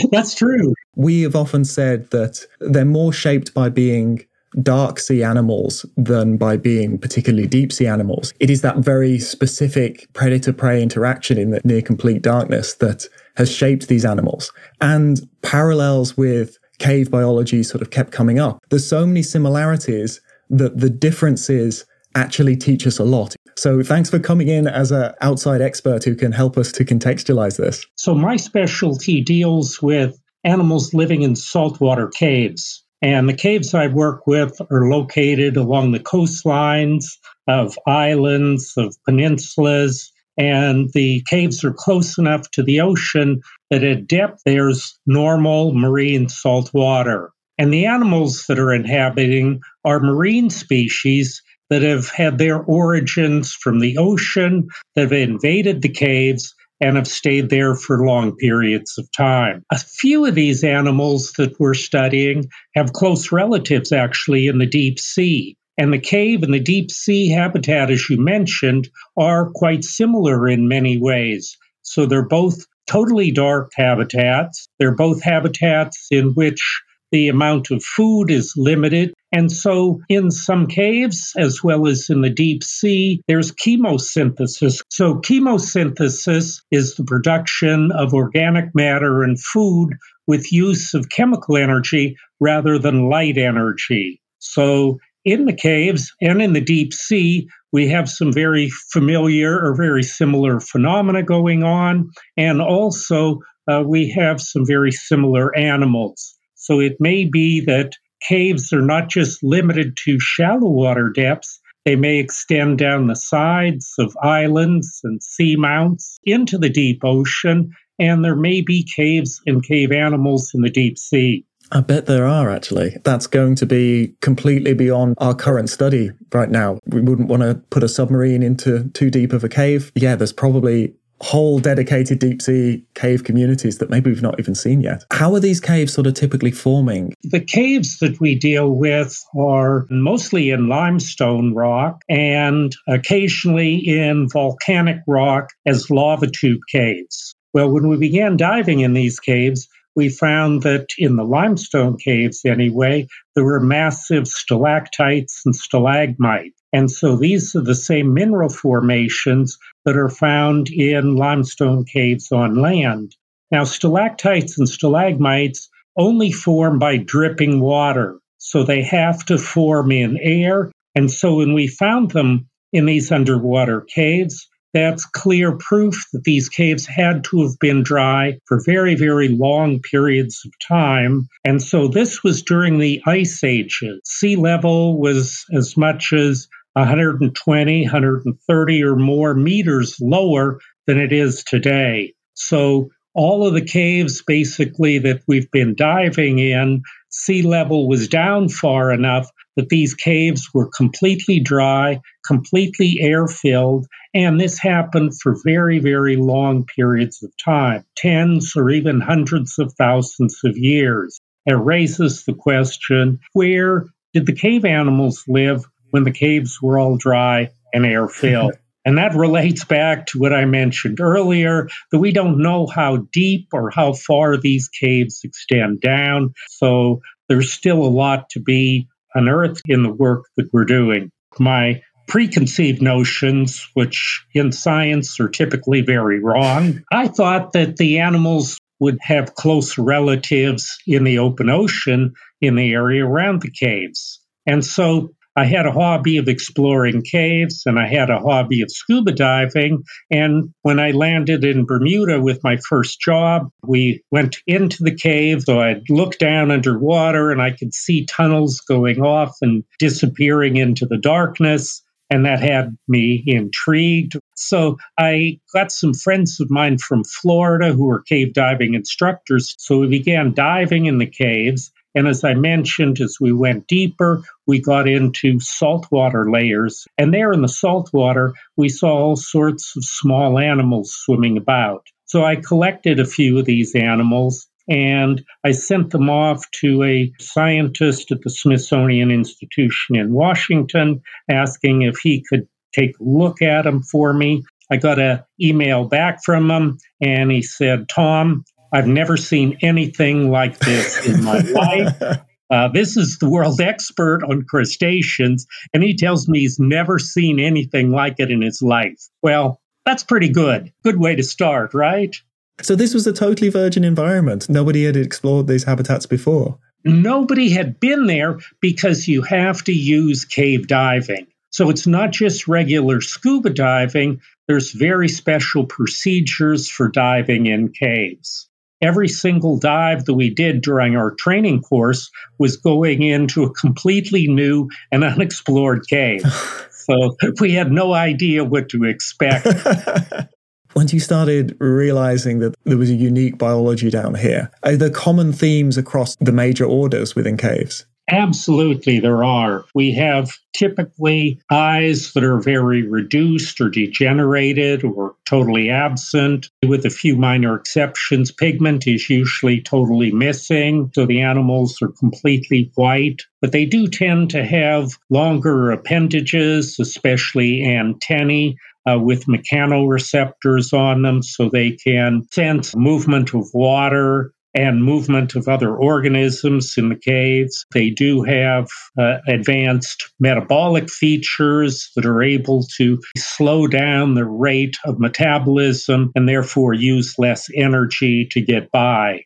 That's 0.10 0.34
true. 0.34 0.72
We 0.96 1.20
have 1.20 1.36
often 1.36 1.66
said 1.66 2.08
that 2.08 2.40
they're 2.60 2.86
more 2.86 3.12
shaped 3.12 3.52
by 3.52 3.68
being 3.68 4.24
dark 4.62 4.98
sea 4.98 5.22
animals 5.22 5.84
than 5.98 6.38
by 6.38 6.56
being 6.56 6.96
particularly 6.96 7.46
deep 7.46 7.70
sea 7.70 7.86
animals. 7.86 8.32
It 8.40 8.48
is 8.48 8.62
that 8.62 8.78
very 8.78 9.18
specific 9.18 10.10
predator 10.14 10.54
prey 10.54 10.82
interaction 10.82 11.36
in 11.36 11.50
the 11.50 11.60
near 11.64 11.82
complete 11.82 12.22
darkness 12.22 12.74
that 12.76 13.04
has 13.36 13.52
shaped 13.52 13.88
these 13.88 14.06
animals. 14.06 14.52
And 14.80 15.20
parallels 15.42 16.16
with 16.16 16.56
cave 16.78 17.10
biology 17.10 17.62
sort 17.62 17.82
of 17.82 17.90
kept 17.90 18.10
coming 18.10 18.38
up. 18.38 18.58
There's 18.70 18.86
so 18.86 19.06
many 19.06 19.22
similarities 19.22 20.22
that 20.50 20.78
the 20.78 20.90
differences 20.90 21.84
actually 22.14 22.56
teach 22.56 22.86
us 22.86 22.98
a 22.98 23.04
lot. 23.04 23.34
So 23.56 23.82
thanks 23.82 24.10
for 24.10 24.18
coming 24.18 24.48
in 24.48 24.66
as 24.66 24.90
an 24.90 25.12
outside 25.20 25.60
expert 25.60 26.04
who 26.04 26.14
can 26.14 26.32
help 26.32 26.58
us 26.58 26.72
to 26.72 26.84
contextualize 26.84 27.56
this. 27.56 27.84
So 27.96 28.14
my 28.14 28.36
specialty 28.36 29.20
deals 29.20 29.80
with 29.80 30.18
animals 30.44 30.94
living 30.94 31.22
in 31.22 31.36
saltwater 31.36 32.08
caves. 32.08 32.84
And 33.02 33.28
the 33.28 33.34
caves 33.34 33.74
I 33.74 33.86
work 33.86 34.26
with 34.26 34.60
are 34.70 34.88
located 34.88 35.56
along 35.56 35.92
the 35.92 36.00
coastlines 36.00 37.04
of 37.48 37.78
islands, 37.86 38.74
of 38.76 38.94
peninsulas, 39.08 40.10
and 40.36 40.90
the 40.92 41.22
caves 41.28 41.64
are 41.64 41.72
close 41.72 42.18
enough 42.18 42.50
to 42.52 42.62
the 42.62 42.80
ocean 42.80 43.40
that 43.70 43.84
at 43.84 44.06
depth 44.06 44.42
there's 44.44 44.98
normal 45.06 45.74
marine 45.74 46.28
salt 46.28 46.72
water. 46.72 47.30
And 47.60 47.74
the 47.74 47.84
animals 47.84 48.46
that 48.48 48.58
are 48.58 48.72
inhabiting 48.72 49.60
are 49.84 50.00
marine 50.00 50.48
species 50.48 51.42
that 51.68 51.82
have 51.82 52.08
had 52.08 52.38
their 52.38 52.56
origins 52.56 53.52
from 53.52 53.80
the 53.80 53.98
ocean, 53.98 54.68
that 54.94 55.02
have 55.02 55.12
invaded 55.12 55.82
the 55.82 55.90
caves, 55.90 56.54
and 56.80 56.96
have 56.96 57.06
stayed 57.06 57.50
there 57.50 57.74
for 57.74 58.06
long 58.06 58.34
periods 58.34 58.96
of 58.96 59.12
time. 59.12 59.62
A 59.70 59.78
few 59.78 60.24
of 60.24 60.34
these 60.34 60.64
animals 60.64 61.32
that 61.36 61.60
we're 61.60 61.74
studying 61.74 62.48
have 62.74 62.94
close 62.94 63.30
relatives 63.30 63.92
actually 63.92 64.46
in 64.46 64.56
the 64.56 64.64
deep 64.64 64.98
sea. 64.98 65.58
And 65.76 65.92
the 65.92 65.98
cave 65.98 66.42
and 66.42 66.54
the 66.54 66.60
deep 66.60 66.90
sea 66.90 67.28
habitat, 67.28 67.90
as 67.90 68.08
you 68.08 68.16
mentioned, 68.16 68.88
are 69.18 69.50
quite 69.54 69.84
similar 69.84 70.48
in 70.48 70.66
many 70.66 70.96
ways. 70.96 71.58
So 71.82 72.06
they're 72.06 72.26
both 72.26 72.64
totally 72.86 73.32
dark 73.32 73.72
habitats. 73.74 74.70
They're 74.78 74.96
both 74.96 75.22
habitats 75.22 76.06
in 76.10 76.30
which 76.30 76.80
the 77.12 77.28
amount 77.28 77.70
of 77.70 77.82
food 77.82 78.30
is 78.30 78.54
limited. 78.56 79.14
And 79.32 79.50
so, 79.50 80.00
in 80.08 80.30
some 80.30 80.66
caves, 80.66 81.32
as 81.36 81.62
well 81.62 81.86
as 81.86 82.10
in 82.10 82.20
the 82.20 82.30
deep 82.30 82.64
sea, 82.64 83.22
there's 83.28 83.52
chemosynthesis. 83.52 84.82
So, 84.90 85.16
chemosynthesis 85.16 86.62
is 86.70 86.94
the 86.96 87.04
production 87.04 87.92
of 87.92 88.12
organic 88.12 88.74
matter 88.74 89.22
and 89.22 89.40
food 89.40 89.90
with 90.26 90.52
use 90.52 90.94
of 90.94 91.10
chemical 91.10 91.56
energy 91.56 92.16
rather 92.38 92.78
than 92.78 93.08
light 93.08 93.36
energy. 93.36 94.20
So 94.38 94.98
in 95.24 95.44
the 95.44 95.52
caves 95.52 96.12
and 96.20 96.40
in 96.40 96.52
the 96.52 96.60
deep 96.60 96.92
sea, 96.92 97.48
we 97.72 97.88
have 97.88 98.08
some 98.08 98.32
very 98.32 98.70
familiar 98.92 99.58
or 99.58 99.76
very 99.76 100.02
similar 100.02 100.60
phenomena 100.60 101.22
going 101.22 101.62
on. 101.62 102.10
And 102.36 102.60
also, 102.60 103.40
uh, 103.68 103.82
we 103.86 104.10
have 104.10 104.40
some 104.40 104.66
very 104.66 104.90
similar 104.90 105.56
animals. 105.56 106.36
So 106.60 106.78
it 106.78 106.98
may 107.00 107.24
be 107.24 107.62
that 107.62 107.94
caves 108.28 108.70
are 108.70 108.82
not 108.82 109.08
just 109.08 109.42
limited 109.42 109.96
to 110.04 110.20
shallow 110.20 110.68
water 110.68 111.08
depths, 111.08 111.58
they 111.86 111.96
may 111.96 112.18
extend 112.18 112.76
down 112.76 113.06
the 113.06 113.16
sides 113.16 113.94
of 113.98 114.14
islands 114.22 115.00
and 115.02 115.22
seamounts 115.22 116.18
into 116.24 116.58
the 116.58 116.68
deep 116.68 117.00
ocean, 117.02 117.70
and 117.98 118.22
there 118.22 118.36
may 118.36 118.60
be 118.60 118.86
caves 118.94 119.40
and 119.46 119.64
cave 119.64 119.90
animals 119.90 120.50
in 120.54 120.60
the 120.60 120.68
deep 120.68 120.98
sea. 120.98 121.46
I 121.72 121.80
bet 121.80 122.06
there 122.06 122.26
are 122.26 122.50
actually. 122.50 122.96
That's 123.04 123.26
going 123.26 123.54
to 123.56 123.66
be 123.66 124.14
completely 124.20 124.74
beyond 124.74 125.14
our 125.18 125.34
current 125.34 125.70
study 125.70 126.10
right 126.32 126.50
now. 126.50 126.78
We 126.86 127.00
wouldn't 127.00 127.28
want 127.28 127.42
to 127.42 127.54
put 127.70 127.82
a 127.82 127.88
submarine 127.88 128.42
into 128.42 128.90
too 128.90 129.08
deep 129.08 129.32
of 129.32 129.44
a 129.44 129.48
cave. 129.48 129.92
Yeah, 129.94 130.16
there's 130.16 130.32
probably 130.32 130.94
whole 131.20 131.58
dedicated 131.58 132.18
deep 132.18 132.40
sea 132.40 132.84
cave 132.94 133.24
communities 133.24 133.78
that 133.78 133.90
maybe 133.90 134.10
we've 134.10 134.22
not 134.22 134.38
even 134.38 134.54
seen 134.54 134.80
yet. 134.80 135.04
How 135.12 135.34
are 135.34 135.40
these 135.40 135.60
caves 135.60 135.92
sort 135.92 136.06
of 136.06 136.14
typically 136.14 136.50
forming? 136.50 137.14
The 137.22 137.40
caves 137.40 137.98
that 137.98 138.20
we 138.20 138.34
deal 138.34 138.70
with 138.70 139.22
are 139.38 139.86
mostly 139.90 140.50
in 140.50 140.68
limestone 140.68 141.54
rock 141.54 142.02
and 142.08 142.74
occasionally 142.88 143.76
in 143.76 144.28
volcanic 144.28 144.98
rock 145.06 145.50
as 145.66 145.90
lava 145.90 146.26
tube 146.26 146.60
caves. 146.70 147.34
Well, 147.52 147.70
when 147.70 147.88
we 147.88 147.96
began 147.96 148.36
diving 148.36 148.80
in 148.80 148.94
these 148.94 149.18
caves, 149.18 149.68
we 149.96 150.08
found 150.08 150.62
that 150.62 150.86
in 150.98 151.16
the 151.16 151.24
limestone 151.24 151.96
caves, 151.98 152.44
anyway, 152.44 153.08
there 153.34 153.44
were 153.44 153.60
massive 153.60 154.28
stalactites 154.28 155.42
and 155.44 155.54
stalagmites. 155.54 156.54
And 156.72 156.90
so 156.90 157.16
these 157.16 157.56
are 157.56 157.62
the 157.62 157.74
same 157.74 158.14
mineral 158.14 158.48
formations 158.48 159.58
that 159.84 159.96
are 159.96 160.08
found 160.08 160.68
in 160.68 161.16
limestone 161.16 161.84
caves 161.84 162.30
on 162.32 162.56
land. 162.56 163.16
Now, 163.50 163.64
stalactites 163.64 164.58
and 164.58 164.68
stalagmites 164.68 165.68
only 165.96 166.30
form 166.30 166.78
by 166.78 166.96
dripping 166.98 167.60
water, 167.60 168.18
so 168.38 168.62
they 168.62 168.82
have 168.82 169.24
to 169.26 169.38
form 169.38 169.90
in 169.90 170.18
air. 170.18 170.70
And 170.94 171.10
so 171.10 171.36
when 171.36 171.54
we 171.54 171.66
found 171.66 172.10
them 172.12 172.48
in 172.72 172.86
these 172.86 173.10
underwater 173.10 173.80
caves, 173.80 174.48
that's 174.72 175.04
clear 175.04 175.56
proof 175.56 176.06
that 176.12 176.22
these 176.22 176.48
caves 176.48 176.86
had 176.86 177.24
to 177.24 177.42
have 177.42 177.58
been 177.58 177.82
dry 177.82 178.38
for 178.46 178.62
very, 178.64 178.94
very 178.94 179.28
long 179.28 179.80
periods 179.80 180.42
of 180.44 180.52
time. 180.66 181.26
And 181.44 181.60
so 181.60 181.88
this 181.88 182.22
was 182.22 182.42
during 182.42 182.78
the 182.78 183.02
ice 183.04 183.42
ages. 183.42 184.00
Sea 184.04 184.36
level 184.36 184.98
was 184.98 185.44
as 185.52 185.76
much 185.76 186.12
as 186.12 186.46
120, 186.74 187.82
130 187.82 188.84
or 188.84 188.96
more 188.96 189.34
meters 189.34 189.96
lower 190.00 190.60
than 190.86 190.98
it 190.98 191.12
is 191.12 191.44
today. 191.44 192.14
So 192.34 192.90
all 193.14 193.46
of 193.46 193.54
the 193.54 193.64
caves 193.64 194.22
basically 194.22 194.98
that 194.98 195.22
we've 195.26 195.50
been 195.50 195.74
diving 195.74 196.38
in, 196.38 196.82
sea 197.08 197.42
level 197.42 197.88
was 197.88 198.08
down 198.08 198.48
far 198.48 198.92
enough 198.92 199.28
that 199.56 199.68
these 199.68 199.94
caves 199.94 200.48
were 200.54 200.70
completely 200.74 201.40
dry, 201.40 202.00
completely 202.26 202.98
air 203.00 203.26
filled, 203.26 203.86
and 204.14 204.40
this 204.40 204.58
happened 204.58 205.12
for 205.20 205.36
very, 205.44 205.78
very 205.78 206.16
long 206.16 206.64
periods 206.64 207.22
of 207.22 207.32
time, 207.36 207.84
tens 207.96 208.54
or 208.56 208.70
even 208.70 209.00
hundreds 209.00 209.58
of 209.58 209.72
thousands 209.74 210.38
of 210.44 210.56
years. 210.56 211.20
It 211.46 211.54
raises 211.54 212.24
the 212.24 212.34
question 212.34 213.20
where 213.32 213.86
did 214.12 214.26
the 214.26 214.32
cave 214.32 214.64
animals 214.64 215.24
live 215.28 215.64
when 215.90 216.04
the 216.04 216.10
caves 216.10 216.60
were 216.60 216.78
all 216.78 216.96
dry 216.96 217.50
and 217.72 217.86
air 217.86 218.08
filled? 218.08 218.54
And 218.84 218.96
that 218.96 219.14
relates 219.14 219.64
back 219.64 220.06
to 220.06 220.18
what 220.18 220.32
I 220.32 220.46
mentioned 220.46 221.00
earlier 221.00 221.68
that 221.92 221.98
we 221.98 222.12
don't 222.12 222.38
know 222.38 222.66
how 222.66 223.06
deep 223.12 223.48
or 223.52 223.70
how 223.70 223.92
far 223.92 224.38
these 224.38 224.68
caves 224.68 225.20
extend 225.22 225.82
down. 225.82 226.32
So 226.48 227.02
there's 227.28 227.52
still 227.52 227.84
a 227.84 227.88
lot 227.88 228.30
to 228.30 228.40
be 228.40 228.88
unearthed 229.14 229.62
in 229.66 229.82
the 229.82 229.92
work 229.92 230.24
that 230.36 230.48
we're 230.52 230.64
doing. 230.64 231.10
My 231.38 231.82
preconceived 232.08 232.82
notions, 232.82 233.68
which 233.74 234.24
in 234.34 234.50
science 234.50 235.20
are 235.20 235.28
typically 235.28 235.82
very 235.82 236.18
wrong, 236.18 236.82
I 236.90 237.06
thought 237.06 237.52
that 237.52 237.76
the 237.76 238.00
animals 238.00 238.58
would 238.80 238.98
have 239.02 239.34
close 239.34 239.78
relatives 239.78 240.78
in 240.86 241.04
the 241.04 241.18
open 241.18 241.50
ocean 241.50 242.14
in 242.40 242.56
the 242.56 242.72
area 242.72 243.06
around 243.06 243.42
the 243.42 243.50
caves. 243.50 244.20
And 244.46 244.64
so 244.64 245.14
I 245.40 245.46
had 245.46 245.64
a 245.64 245.72
hobby 245.72 246.18
of 246.18 246.28
exploring 246.28 247.00
caves 247.00 247.62
and 247.64 247.78
I 247.78 247.86
had 247.86 248.10
a 248.10 248.18
hobby 248.18 248.60
of 248.60 248.70
scuba 248.70 249.12
diving. 249.12 249.84
And 250.10 250.52
when 250.60 250.78
I 250.78 250.90
landed 250.90 251.46
in 251.46 251.64
Bermuda 251.64 252.20
with 252.20 252.44
my 252.44 252.58
first 252.68 253.00
job, 253.00 253.50
we 253.62 254.04
went 254.10 254.36
into 254.46 254.84
the 254.84 254.94
cave. 254.94 255.44
So 255.44 255.58
I'd 255.58 255.88
look 255.88 256.18
down 256.18 256.50
underwater 256.50 257.30
and 257.30 257.40
I 257.40 257.52
could 257.52 257.72
see 257.72 258.04
tunnels 258.04 258.60
going 258.60 259.00
off 259.00 259.38
and 259.40 259.64
disappearing 259.78 260.56
into 260.56 260.84
the 260.84 260.98
darkness. 260.98 261.82
And 262.10 262.26
that 262.26 262.40
had 262.40 262.76
me 262.86 263.24
intrigued. 263.26 264.18
So 264.36 264.76
I 264.98 265.40
got 265.54 265.72
some 265.72 265.94
friends 265.94 266.38
of 266.40 266.50
mine 266.50 266.76
from 266.76 267.02
Florida 267.02 267.72
who 267.72 267.86
were 267.86 268.02
cave 268.02 268.34
diving 268.34 268.74
instructors. 268.74 269.54
So 269.56 269.78
we 269.78 269.86
began 269.86 270.34
diving 270.34 270.84
in 270.84 270.98
the 270.98 271.06
caves. 271.06 271.72
And 271.94 272.06
as 272.06 272.24
I 272.24 272.34
mentioned, 272.34 273.00
as 273.00 273.16
we 273.20 273.32
went 273.32 273.66
deeper, 273.66 274.22
we 274.46 274.60
got 274.60 274.88
into 274.88 275.40
saltwater 275.40 276.30
layers. 276.30 276.86
And 276.96 277.12
there 277.12 277.32
in 277.32 277.42
the 277.42 277.48
saltwater, 277.48 278.34
we 278.56 278.68
saw 278.68 278.92
all 278.92 279.16
sorts 279.16 279.74
of 279.76 279.84
small 279.84 280.38
animals 280.38 280.92
swimming 280.94 281.36
about. 281.36 281.86
So 282.06 282.24
I 282.24 282.36
collected 282.36 282.98
a 283.00 283.04
few 283.04 283.38
of 283.38 283.44
these 283.44 283.74
animals 283.74 284.48
and 284.68 285.24
I 285.44 285.50
sent 285.52 285.90
them 285.90 286.08
off 286.08 286.48
to 286.60 286.84
a 286.84 287.12
scientist 287.18 288.12
at 288.12 288.22
the 288.22 288.30
Smithsonian 288.30 289.10
Institution 289.10 289.96
in 289.96 290.12
Washington, 290.12 291.02
asking 291.28 291.82
if 291.82 291.96
he 292.02 292.24
could 292.28 292.46
take 292.72 292.92
a 293.00 293.02
look 293.04 293.42
at 293.42 293.62
them 293.62 293.82
for 293.82 294.12
me. 294.12 294.44
I 294.70 294.76
got 294.76 295.00
an 295.00 295.24
email 295.40 295.88
back 295.88 296.20
from 296.24 296.48
him, 296.48 296.78
and 297.00 297.32
he 297.32 297.42
said, 297.42 297.88
Tom, 297.88 298.44
I've 298.72 298.86
never 298.86 299.16
seen 299.16 299.58
anything 299.62 300.30
like 300.30 300.58
this 300.58 301.06
in 301.06 301.24
my 301.24 301.38
life. 301.40 302.20
Uh, 302.50 302.68
this 302.68 302.96
is 302.96 303.18
the 303.18 303.28
world 303.28 303.60
expert 303.60 304.22
on 304.24 304.42
crustaceans, 304.42 305.46
and 305.72 305.82
he 305.82 305.96
tells 305.96 306.28
me 306.28 306.40
he's 306.40 306.58
never 306.58 306.98
seen 306.98 307.38
anything 307.38 307.90
like 307.90 308.16
it 308.18 308.30
in 308.30 308.42
his 308.42 308.60
life. 308.60 309.00
Well, 309.22 309.60
that's 309.86 310.02
pretty 310.02 310.28
good. 310.28 310.72
Good 310.82 310.98
way 310.98 311.14
to 311.14 311.22
start, 311.22 311.74
right? 311.74 312.14
So, 312.60 312.74
this 312.74 312.92
was 312.92 313.06
a 313.06 313.12
totally 313.12 313.50
virgin 313.50 313.84
environment. 313.84 314.48
Nobody 314.48 314.84
had 314.84 314.96
explored 314.96 315.46
these 315.46 315.64
habitats 315.64 316.06
before. 316.06 316.58
Nobody 316.84 317.50
had 317.50 317.78
been 317.78 318.06
there 318.06 318.38
because 318.60 319.06
you 319.06 319.22
have 319.22 319.62
to 319.64 319.72
use 319.72 320.24
cave 320.24 320.66
diving. 320.66 321.28
So, 321.50 321.70
it's 321.70 321.86
not 321.86 322.10
just 322.10 322.48
regular 322.48 323.00
scuba 323.00 323.50
diving, 323.50 324.20
there's 324.48 324.72
very 324.72 325.08
special 325.08 325.64
procedures 325.64 326.68
for 326.68 326.88
diving 326.88 327.46
in 327.46 327.72
caves 327.72 328.50
every 328.80 329.08
single 329.08 329.58
dive 329.58 330.04
that 330.04 330.14
we 330.14 330.30
did 330.30 330.62
during 330.62 330.96
our 330.96 331.12
training 331.12 331.62
course 331.62 332.10
was 332.38 332.56
going 332.56 333.02
into 333.02 333.44
a 333.44 333.52
completely 333.52 334.26
new 334.26 334.68
and 334.90 335.04
unexplored 335.04 335.86
cave. 335.88 336.22
so 336.70 337.16
we 337.40 337.52
had 337.52 337.70
no 337.70 337.92
idea 337.92 338.44
what 338.44 338.68
to 338.70 338.84
expect. 338.84 339.46
Once 340.76 340.92
you 340.92 341.00
started 341.00 341.56
realizing 341.58 342.38
that 342.38 342.54
there 342.64 342.78
was 342.78 342.90
a 342.90 342.94
unique 342.94 343.36
biology 343.36 343.90
down 343.90 344.14
here, 344.14 344.50
are 344.62 344.76
there 344.76 344.90
common 344.90 345.32
themes 345.32 345.76
across 345.76 346.14
the 346.16 346.30
major 346.30 346.64
orders 346.64 347.16
within 347.16 347.36
caves? 347.36 347.86
Absolutely, 348.12 348.98
there 348.98 349.22
are. 349.22 349.64
We 349.72 349.92
have 349.92 350.32
typically 350.52 351.40
eyes 351.48 352.12
that 352.12 352.24
are 352.24 352.40
very 352.40 352.82
reduced 352.82 353.60
or 353.60 353.70
degenerated 353.70 354.82
or 354.82 355.14
totally 355.26 355.70
absent, 355.70 356.48
with 356.66 356.84
a 356.84 356.90
few 356.90 357.16
minor 357.16 357.54
exceptions. 357.54 358.32
Pigment 358.32 358.86
is 358.88 359.08
usually 359.08 359.62
totally 359.62 360.10
missing, 360.10 360.90
so 360.92 361.06
the 361.06 361.20
animals 361.20 361.80
are 361.82 361.92
completely 362.00 362.72
white. 362.74 363.22
But 363.40 363.52
they 363.52 363.64
do 363.64 363.86
tend 363.86 364.30
to 364.30 364.44
have 364.44 364.90
longer 365.08 365.70
appendages, 365.70 366.78
especially 366.80 367.64
antennae. 367.64 368.56
Uh, 368.88 368.98
with 368.98 369.26
mechanoreceptors 369.26 370.72
on 370.72 371.02
them 371.02 371.22
so 371.22 371.50
they 371.50 371.72
can 371.72 372.26
sense 372.32 372.74
movement 372.74 373.34
of 373.34 373.46
water 373.52 374.32
and 374.54 374.84
movement 374.84 375.34
of 375.34 375.48
other 375.48 375.76
organisms 375.76 376.74
in 376.76 376.88
the 376.88 376.96
caves. 376.96 377.64
They 377.72 377.90
do 377.90 378.22
have 378.22 378.68
uh, 378.98 379.18
advanced 379.28 380.12
metabolic 380.18 380.90
features 380.90 381.90
that 381.96 382.06
are 382.06 382.22
able 382.22 382.64
to 382.76 383.00
slow 383.16 383.66
down 383.66 384.14
the 384.14 384.24
rate 384.24 384.76
of 384.84 384.98
metabolism 384.98 386.12
and 386.14 386.28
therefore 386.28 386.74
use 386.74 387.18
less 387.18 387.48
energy 387.54 388.26
to 388.32 388.40
get 388.40 388.70
by. 388.70 389.24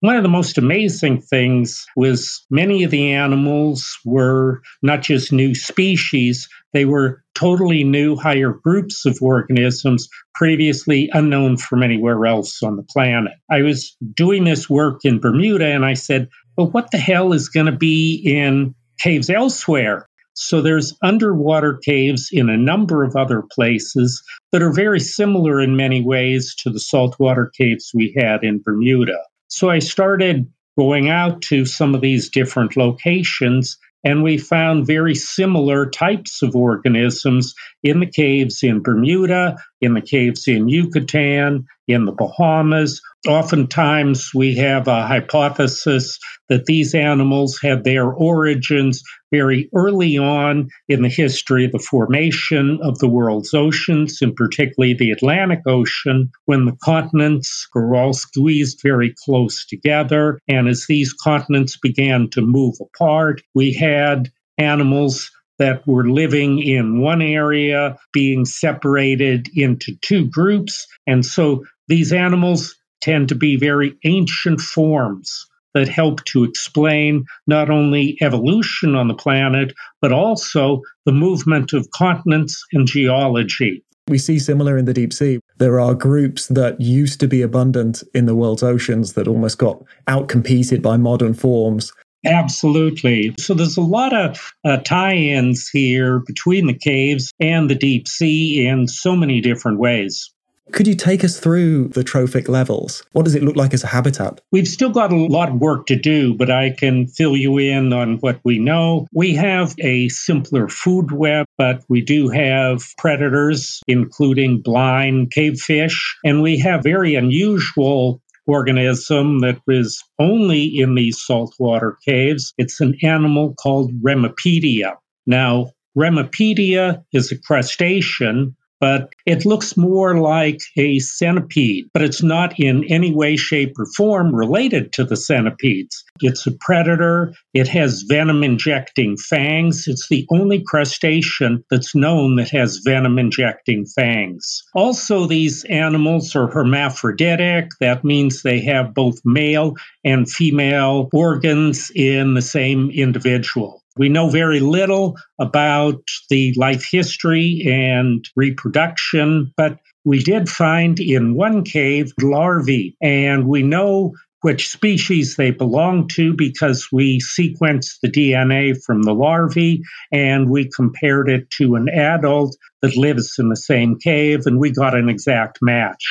One 0.00 0.14
of 0.14 0.22
the 0.22 0.28
most 0.28 0.58
amazing 0.58 1.22
things 1.22 1.84
was 1.96 2.46
many 2.50 2.84
of 2.84 2.92
the 2.92 3.14
animals 3.14 3.98
were 4.04 4.62
not 4.80 5.02
just 5.02 5.32
new 5.32 5.56
species, 5.56 6.48
they 6.72 6.84
were 6.84 7.24
totally 7.34 7.82
new 7.82 8.14
higher 8.14 8.52
groups 8.52 9.06
of 9.06 9.18
organisms 9.20 10.08
previously 10.36 11.10
unknown 11.12 11.56
from 11.56 11.82
anywhere 11.82 12.26
else 12.26 12.62
on 12.62 12.76
the 12.76 12.84
planet. 12.84 13.32
I 13.50 13.62
was 13.62 13.96
doing 14.14 14.44
this 14.44 14.70
work 14.70 15.00
in 15.02 15.18
Bermuda 15.18 15.66
and 15.66 15.84
I 15.84 15.94
said, 15.94 16.28
well, 16.56 16.70
what 16.70 16.92
the 16.92 16.98
hell 16.98 17.32
is 17.32 17.48
going 17.48 17.66
to 17.66 17.76
be 17.76 18.22
in 18.24 18.76
caves 19.00 19.28
elsewhere? 19.28 20.08
So 20.34 20.62
there's 20.62 20.96
underwater 21.02 21.76
caves 21.76 22.28
in 22.30 22.48
a 22.48 22.56
number 22.56 23.02
of 23.02 23.16
other 23.16 23.42
places 23.50 24.22
that 24.52 24.62
are 24.62 24.72
very 24.72 25.00
similar 25.00 25.60
in 25.60 25.76
many 25.76 26.02
ways 26.02 26.54
to 26.62 26.70
the 26.70 26.78
saltwater 26.78 27.50
caves 27.58 27.90
we 27.92 28.14
had 28.16 28.44
in 28.44 28.62
Bermuda. 28.64 29.18
So 29.48 29.70
I 29.70 29.80
started 29.80 30.50
going 30.78 31.10
out 31.10 31.42
to 31.42 31.64
some 31.64 31.94
of 31.94 32.00
these 32.00 32.30
different 32.30 32.76
locations 32.76 33.78
and 34.04 34.22
we 34.22 34.38
found 34.38 34.86
very 34.86 35.14
similar 35.14 35.90
types 35.90 36.42
of 36.42 36.54
organisms 36.54 37.54
in 37.82 38.00
the 38.00 38.06
caves 38.06 38.62
in 38.62 38.80
Bermuda, 38.80 39.56
in 39.80 39.94
the 39.94 40.00
caves 40.00 40.46
in 40.46 40.68
Yucatan, 40.68 41.66
in 41.88 42.04
the 42.04 42.12
Bahamas. 42.12 43.00
Oftentimes, 43.26 44.30
we 44.34 44.54
have 44.56 44.86
a 44.86 45.06
hypothesis 45.06 46.18
that 46.48 46.66
these 46.66 46.94
animals 46.94 47.58
had 47.60 47.82
their 47.82 48.12
origins 48.12 49.02
very 49.32 49.68
early 49.74 50.16
on 50.16 50.68
in 50.88 51.02
the 51.02 51.08
history 51.08 51.64
of 51.64 51.72
the 51.72 51.78
formation 51.78 52.78
of 52.82 52.98
the 52.98 53.08
world's 53.08 53.52
oceans, 53.52 54.22
and 54.22 54.36
particularly 54.36 54.94
the 54.94 55.10
Atlantic 55.10 55.60
Ocean, 55.66 56.30
when 56.44 56.66
the 56.66 56.76
continents 56.82 57.66
were 57.74 57.96
all 57.96 58.12
squeezed 58.12 58.80
very 58.82 59.14
close 59.24 59.66
together. 59.66 60.38
And 60.46 60.68
as 60.68 60.86
these 60.88 61.12
continents 61.12 61.76
began 61.76 62.28
to 62.30 62.42
move 62.42 62.76
apart, 62.80 63.42
we 63.54 63.72
had 63.72 64.30
animals 64.58 65.30
that 65.58 65.86
were 65.86 66.08
living 66.08 66.60
in 66.60 67.00
one 67.00 67.22
area 67.22 67.96
being 68.12 68.44
separated 68.44 69.48
into 69.54 69.96
two 70.00 70.26
groups. 70.26 70.86
And 71.06 71.24
so 71.24 71.64
these 71.88 72.12
animals 72.12 72.76
tend 73.00 73.28
to 73.28 73.34
be 73.34 73.56
very 73.56 73.96
ancient 74.04 74.60
forms 74.60 75.46
that 75.74 75.88
help 75.88 76.24
to 76.24 76.44
explain 76.44 77.24
not 77.46 77.70
only 77.70 78.16
evolution 78.20 78.94
on 78.94 79.08
the 79.08 79.14
planet, 79.14 79.72
but 80.00 80.12
also 80.12 80.82
the 81.04 81.12
movement 81.12 81.72
of 81.72 81.90
continents 81.90 82.64
and 82.72 82.86
geology. 82.86 83.84
We 84.08 84.18
see 84.18 84.38
similar 84.38 84.78
in 84.78 84.86
the 84.86 84.94
deep 84.94 85.12
sea. 85.12 85.40
There 85.58 85.78
are 85.78 85.94
groups 85.94 86.46
that 86.48 86.80
used 86.80 87.20
to 87.20 87.28
be 87.28 87.42
abundant 87.42 88.02
in 88.14 88.24
the 88.24 88.34
world's 88.34 88.62
oceans 88.62 89.12
that 89.12 89.28
almost 89.28 89.58
got 89.58 89.82
outcompeted 90.06 90.80
by 90.80 90.96
modern 90.96 91.34
forms. 91.34 91.92
Absolutely. 92.24 93.34
So 93.38 93.54
there's 93.54 93.76
a 93.76 93.82
lot 93.82 94.12
of 94.12 94.52
uh, 94.64 94.78
tie 94.78 95.14
ins 95.14 95.68
here 95.68 96.20
between 96.20 96.66
the 96.66 96.74
caves 96.74 97.32
and 97.40 97.70
the 97.70 97.74
deep 97.74 98.08
sea 98.08 98.66
in 98.66 98.88
so 98.88 99.14
many 99.14 99.40
different 99.40 99.78
ways. 99.78 100.32
Could 100.72 100.86
you 100.86 100.94
take 100.94 101.24
us 101.24 101.40
through 101.40 101.88
the 101.88 102.04
trophic 102.04 102.48
levels? 102.48 103.02
What 103.12 103.24
does 103.24 103.34
it 103.34 103.42
look 103.42 103.56
like 103.56 103.72
as 103.72 103.84
a 103.84 103.86
habitat? 103.86 104.40
We've 104.52 104.68
still 104.68 104.90
got 104.90 105.12
a 105.12 105.16
lot 105.16 105.48
of 105.48 105.60
work 105.60 105.86
to 105.86 105.96
do, 105.96 106.34
but 106.34 106.50
I 106.50 106.70
can 106.70 107.06
fill 107.06 107.36
you 107.36 107.58
in 107.58 107.92
on 107.92 108.18
what 108.18 108.40
we 108.44 108.58
know. 108.58 109.06
We 109.12 109.34
have 109.34 109.74
a 109.78 110.08
simpler 110.10 110.68
food 110.68 111.10
web, 111.10 111.46
but 111.56 111.82
we 111.88 112.02
do 112.02 112.28
have 112.28 112.82
predators, 112.98 113.80
including 113.86 114.60
blind 114.60 115.30
cavefish, 115.30 116.16
and 116.22 116.42
we 116.42 116.58
have 116.58 116.82
very 116.82 117.14
unusual 117.14 118.20
organism 118.48 119.40
that 119.40 119.60
is 119.68 120.02
only 120.18 120.64
in 120.64 120.94
these 120.94 121.20
saltwater 121.24 121.98
caves. 122.04 122.54
It's 122.58 122.80
an 122.80 122.96
animal 123.02 123.54
called 123.54 123.92
Remipedia. 124.02 124.96
Now, 125.26 125.72
Remipedia 125.96 127.04
is 127.12 127.30
a 127.30 127.38
crustacean 127.38 128.56
but 128.80 129.12
it 129.26 129.44
looks 129.44 129.76
more 129.76 130.18
like 130.18 130.60
a 130.76 130.98
centipede, 130.98 131.88
but 131.92 132.02
it's 132.02 132.22
not 132.22 132.58
in 132.58 132.84
any 132.84 133.14
way, 133.14 133.36
shape, 133.36 133.78
or 133.78 133.86
form 133.96 134.34
related 134.34 134.92
to 134.92 135.04
the 135.04 135.16
centipedes. 135.16 136.04
It's 136.20 136.46
a 136.46 136.52
predator. 136.60 137.32
It 137.54 137.68
has 137.68 138.02
venom 138.02 138.42
injecting 138.42 139.16
fangs. 139.16 139.86
It's 139.86 140.08
the 140.08 140.26
only 140.30 140.62
crustacean 140.62 141.64
that's 141.70 141.94
known 141.94 142.36
that 142.36 142.50
has 142.50 142.80
venom 142.84 143.18
injecting 143.18 143.86
fangs. 143.86 144.62
Also, 144.74 145.26
these 145.26 145.64
animals 145.64 146.34
are 146.34 146.48
hermaphroditic. 146.48 147.70
That 147.80 148.04
means 148.04 148.42
they 148.42 148.60
have 148.60 148.94
both 148.94 149.20
male 149.24 149.74
and 150.04 150.30
female 150.30 151.08
organs 151.12 151.90
in 151.94 152.34
the 152.34 152.42
same 152.42 152.90
individual. 152.90 153.82
We 153.98 154.08
know 154.08 154.30
very 154.30 154.60
little 154.60 155.16
about 155.38 156.02
the 156.30 156.54
life 156.56 156.86
history 156.90 157.64
and 157.66 158.24
reproduction, 158.36 159.52
but 159.56 159.78
we 160.04 160.22
did 160.22 160.48
find 160.48 160.98
in 161.00 161.34
one 161.34 161.64
cave 161.64 162.12
larvae, 162.20 162.96
and 163.02 163.46
we 163.46 163.62
know 163.62 164.14
which 164.42 164.68
species 164.68 165.34
they 165.36 165.50
belong 165.50 166.06
to 166.08 166.32
because 166.32 166.88
we 166.92 167.18
sequenced 167.18 167.98
the 168.00 168.10
DNA 168.10 168.80
from 168.84 169.02
the 169.02 169.12
larvae 169.12 169.82
and 170.12 170.48
we 170.48 170.70
compared 170.70 171.28
it 171.28 171.50
to 171.50 171.74
an 171.74 171.88
adult 171.88 172.56
that 172.80 172.96
lives 172.96 173.34
in 173.38 173.48
the 173.48 173.56
same 173.56 173.98
cave, 173.98 174.46
and 174.46 174.60
we 174.60 174.70
got 174.70 174.94
an 174.94 175.08
exact 175.08 175.58
match. 175.60 176.04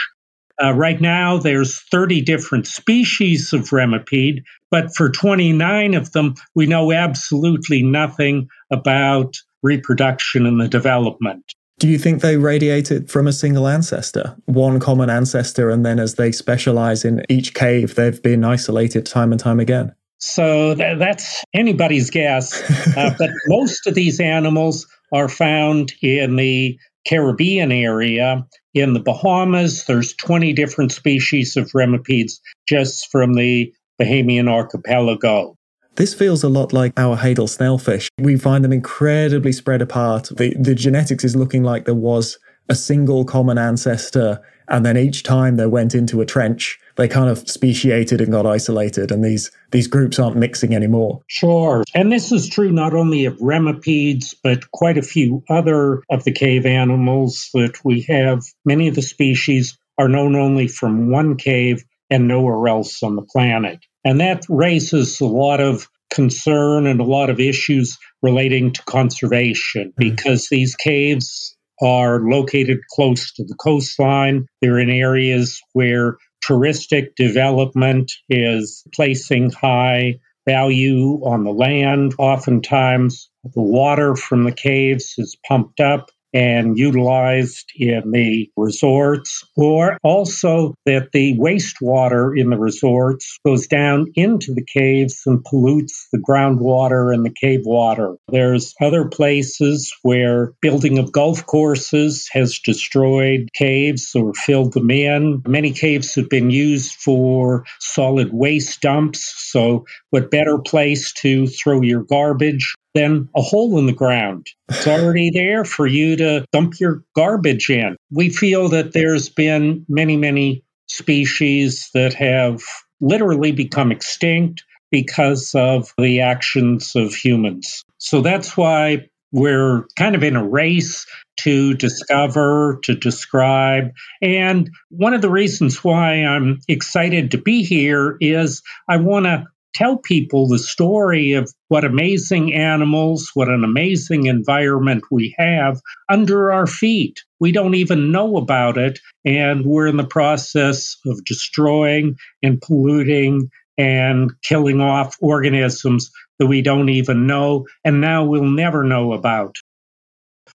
Uh, 0.62 0.74
right 0.74 1.00
now, 1.00 1.38
there's 1.38 1.80
30 1.92 2.22
different 2.22 2.66
species 2.68 3.54
of 3.54 3.70
remipede, 3.70 4.44
but 4.72 4.96
for 4.96 5.10
29 5.10 5.94
of 5.94 6.12
them, 6.14 6.36
we 6.56 6.66
know 6.66 6.92
absolutely 6.92 7.84
nothing 7.84 8.48
about 8.72 9.36
reproduction 9.64 10.46
and 10.46 10.60
the 10.60 10.68
development. 10.68 11.44
Do 11.80 11.88
you 11.88 12.00
think 12.00 12.22
they 12.22 12.38
radiated 12.38 13.12
from 13.12 13.28
a 13.28 13.34
single 13.34 13.68
ancestor, 13.68 14.36
one 14.46 14.80
common 14.80 15.12
ancestor, 15.12 15.70
and 15.70 15.86
then 15.86 16.00
as 16.00 16.16
they 16.16 16.32
specialize 16.32 17.06
in 17.06 17.24
each 17.30 17.54
cave, 17.54 17.94
they've 17.94 18.22
been 18.22 18.44
isolated 18.44 19.06
time 19.06 19.32
and 19.32 19.40
time 19.40 19.60
again? 19.60 19.94
So 20.20 20.74
th- 20.74 20.98
that's 20.98 21.44
anybody's 21.54 22.10
guess. 22.10 22.52
Uh, 22.98 23.14
but 23.20 23.30
most 23.46 23.86
of 23.86 23.94
these 23.94 24.20
animals 24.20 24.88
are 25.14 25.30
found 25.30 25.94
in 26.02 26.36
the 26.36 26.80
Caribbean 27.08 27.72
area. 27.72 28.46
In 28.80 28.94
the 28.94 29.00
Bahamas, 29.00 29.86
there's 29.86 30.14
20 30.14 30.54
different 30.54 30.92
species 30.92 31.58
of 31.58 31.72
remipedes 31.72 32.34
just 32.70 33.10
from 33.12 33.34
the 33.34 33.74
Bahamian 34.00 34.48
archipelago. 34.48 35.58
This 35.96 36.14
feels 36.14 36.44
a 36.44 36.50
lot 36.50 36.74
like 36.74 36.94
our 36.96 37.18
Hadal 37.18 37.48
snailfish. 37.48 38.08
We 38.20 38.38
find 38.38 38.64
them 38.64 38.72
incredibly 38.72 39.52
spread 39.52 39.82
apart. 39.82 40.30
The, 40.38 40.56
the 40.60 40.76
genetics 40.76 41.24
is 41.24 41.36
looking 41.36 41.64
like 41.64 41.86
there 41.86 41.96
was 41.96 42.38
a 42.70 42.76
single 42.76 43.26
common 43.26 43.58
ancestor, 43.58 44.40
and 44.68 44.86
then 44.86 44.98
each 44.98 45.24
time 45.24 45.56
they 45.56 45.66
went 45.66 45.96
into 45.96 46.22
a 46.22 46.26
trench, 46.26 46.80
they 46.96 47.08
kind 47.08 47.30
of 47.30 47.48
speciated 47.50 48.22
and 48.22 48.32
got 48.32 48.46
isolated, 48.46 49.12
and 49.12 49.24
these 49.24 49.52
these 49.72 49.88
groups 49.88 50.20
aren't 50.20 50.38
mixing 50.38 50.74
anymore. 50.74 51.22
Sure, 51.28 51.84
and 51.94 52.12
this 52.12 52.32
is 52.32 52.50
true 52.50 52.72
not 52.72 52.94
only 52.94 53.26
of 53.26 53.38
remipedes, 53.38 54.36
but 54.44 54.70
quite 54.72 54.98
a 54.98 55.04
few 55.04 55.44
other 55.50 56.04
of 56.10 56.24
the 56.24 56.32
cave 56.32 56.66
animals 56.66 57.50
that 57.54 57.78
we 57.84 58.02
have. 58.04 58.44
Many 58.66 58.88
of 58.88 58.96
the 58.96 59.02
species 59.02 59.78
are 59.98 60.10
known 60.10 60.36
only 60.36 60.68
from 60.68 61.12
one 61.12 61.38
cave 61.38 61.84
and 62.10 62.28
nowhere 62.28 62.68
else 62.68 63.04
on 63.04 63.16
the 63.16 63.22
planet, 63.22 63.80
and 64.04 64.20
that 64.20 64.46
raises 64.50 65.20
a 65.22 65.26
lot 65.26 65.60
of 65.60 65.88
concern 66.10 66.88
and 66.88 67.02
a 67.02 67.06
lot 67.06 67.30
of 67.30 67.40
issues 67.40 67.98
relating 68.22 68.72
to 68.72 68.82
conservation 68.84 69.90
mm-hmm. 69.90 70.10
because 70.10 70.48
these 70.50 70.76
caves 70.76 71.57
are 71.82 72.20
located 72.20 72.80
close 72.90 73.32
to 73.34 73.44
the 73.44 73.56
coastline. 73.56 74.46
They're 74.62 74.80
in 74.80 74.90
areas 74.90 75.62
where 75.74 76.18
touristic 76.44 77.16
development 77.16 78.14
is 78.30 78.84
placing 78.94 79.52
high 79.52 80.20
value 80.48 81.22
on 81.26 81.44
the 81.44 81.52
land. 81.52 82.16
Oftentimes, 82.18 83.30
the 83.44 83.62
water 83.62 84.16
from 84.16 84.46
the 84.46 84.52
caves 84.52 85.16
is 85.18 85.38
pumped 85.48 85.80
up 85.80 86.10
and 86.34 86.78
utilized 86.78 87.72
in 87.76 88.12
the 88.12 88.50
resorts, 88.58 89.44
or 89.56 89.98
also 90.04 90.76
that 90.86 91.12
the 91.12 91.38
wastewater 91.38 92.38
in 92.38 92.50
the 92.50 92.58
resorts 92.58 93.38
goes 93.46 93.68
down 93.68 94.08
into 94.16 94.54
the 94.54 94.66
caves 94.66 95.22
and 95.26 95.44
pollutes 95.44 96.08
the 96.12 96.20
groundwater 96.20 97.14
and 97.14 97.26
the 97.26 97.34
cave 97.34 97.62
water. 97.66 98.16
There's 98.30 98.74
other 98.82 99.06
places 99.06 99.94
where 100.02 100.54
building 100.62 101.00
of 101.00 101.12
golf 101.12 101.46
courses 101.46 102.30
has 102.32 102.60
destroyed 102.60 103.50
caves 103.54 104.14
or 104.16 104.34
filled 104.34 104.74
them 104.74 104.92
in. 104.92 105.42
Many 105.48 105.72
caves 105.72 106.16
have 106.16 106.30
been 106.30 106.50
used 106.50 106.94
for 106.94 107.66
solid 107.80 108.32
waste 108.34 108.82
dumps. 108.82 109.34
So, 109.38 109.86
what 110.10 110.32
better 110.32 110.58
place 110.58 111.14
to 111.14 111.48
throw 111.48 111.82
your 111.82 112.04
garbage 112.04 112.76
than 112.98 113.30
a 113.36 113.42
hole 113.42 113.78
in 113.78 113.86
the 113.86 113.94
ground. 113.94 114.48
It's 114.70 114.88
already 114.88 115.30
there 115.30 115.64
for 115.64 115.86
you 115.86 116.16
to 116.18 116.46
dump 116.52 116.80
your 116.80 117.04
garbage 117.16 117.70
in. 117.70 117.96
We 118.12 118.30
feel 118.30 118.70
that 118.70 118.94
there's 118.94 119.30
been 119.30 119.86
many, 119.88 120.18
many 120.18 120.64
species 120.88 121.90
that 121.94 122.16
have 122.16 122.62
literally 123.00 123.52
become 123.52 123.92
extinct 123.92 124.64
because 124.90 125.54
of 125.54 125.94
the 126.00 126.22
actions 126.22 126.94
of 126.96 127.14
humans. 127.14 127.84
So 128.00 128.22
that's 128.22 128.58
why 128.58 129.08
we're 129.32 129.86
kind 129.96 130.16
of 130.16 130.24
in 130.24 130.36
a 130.36 130.48
race 130.48 131.06
to 131.42 131.76
discover, 131.76 132.80
to 132.84 132.96
describe. 132.96 133.92
And 134.22 134.72
one 134.90 135.14
of 135.14 135.22
the 135.22 135.30
reasons 135.30 135.84
why 135.84 136.24
I'm 136.24 136.60
excited 136.68 137.32
to 137.32 137.38
be 137.38 137.64
here 137.64 138.18
is 138.22 138.64
I 138.90 138.98
want 138.98 139.26
to 139.26 139.46
tell 139.78 139.98
people 139.98 140.48
the 140.48 140.58
story 140.58 141.34
of 141.34 141.54
what 141.68 141.86
amazing 141.86 142.52
animals, 142.54 143.30
what 143.36 143.48
an 143.48 143.64
amazing 143.64 144.26
environment 144.26 145.04
we 145.12 145.36
have 145.38 145.80
under 146.10 146.52
our 146.52 146.66
feet. 146.66 147.24
We 147.40 147.52
don't 147.52 147.76
even 147.76 148.12
know 148.12 148.38
about 148.38 148.80
it, 148.80 149.00
and 149.24 149.64
we're 149.64 149.86
in 149.86 149.98
the 149.98 150.08
process 150.08 150.98
of 151.06 151.24
destroying 151.26 152.16
and 152.42 152.60
polluting 152.60 153.52
and 153.78 154.32
killing 154.42 154.82
off 154.82 155.16
organisms 155.22 156.10
that 156.40 156.48
we 156.48 156.64
don't 156.64 156.90
even 156.90 157.28
know, 157.28 157.68
and 157.86 158.02
now 158.02 158.26
we'll 158.26 158.46
never 158.46 158.84
know 158.84 159.14
about. 159.14 159.58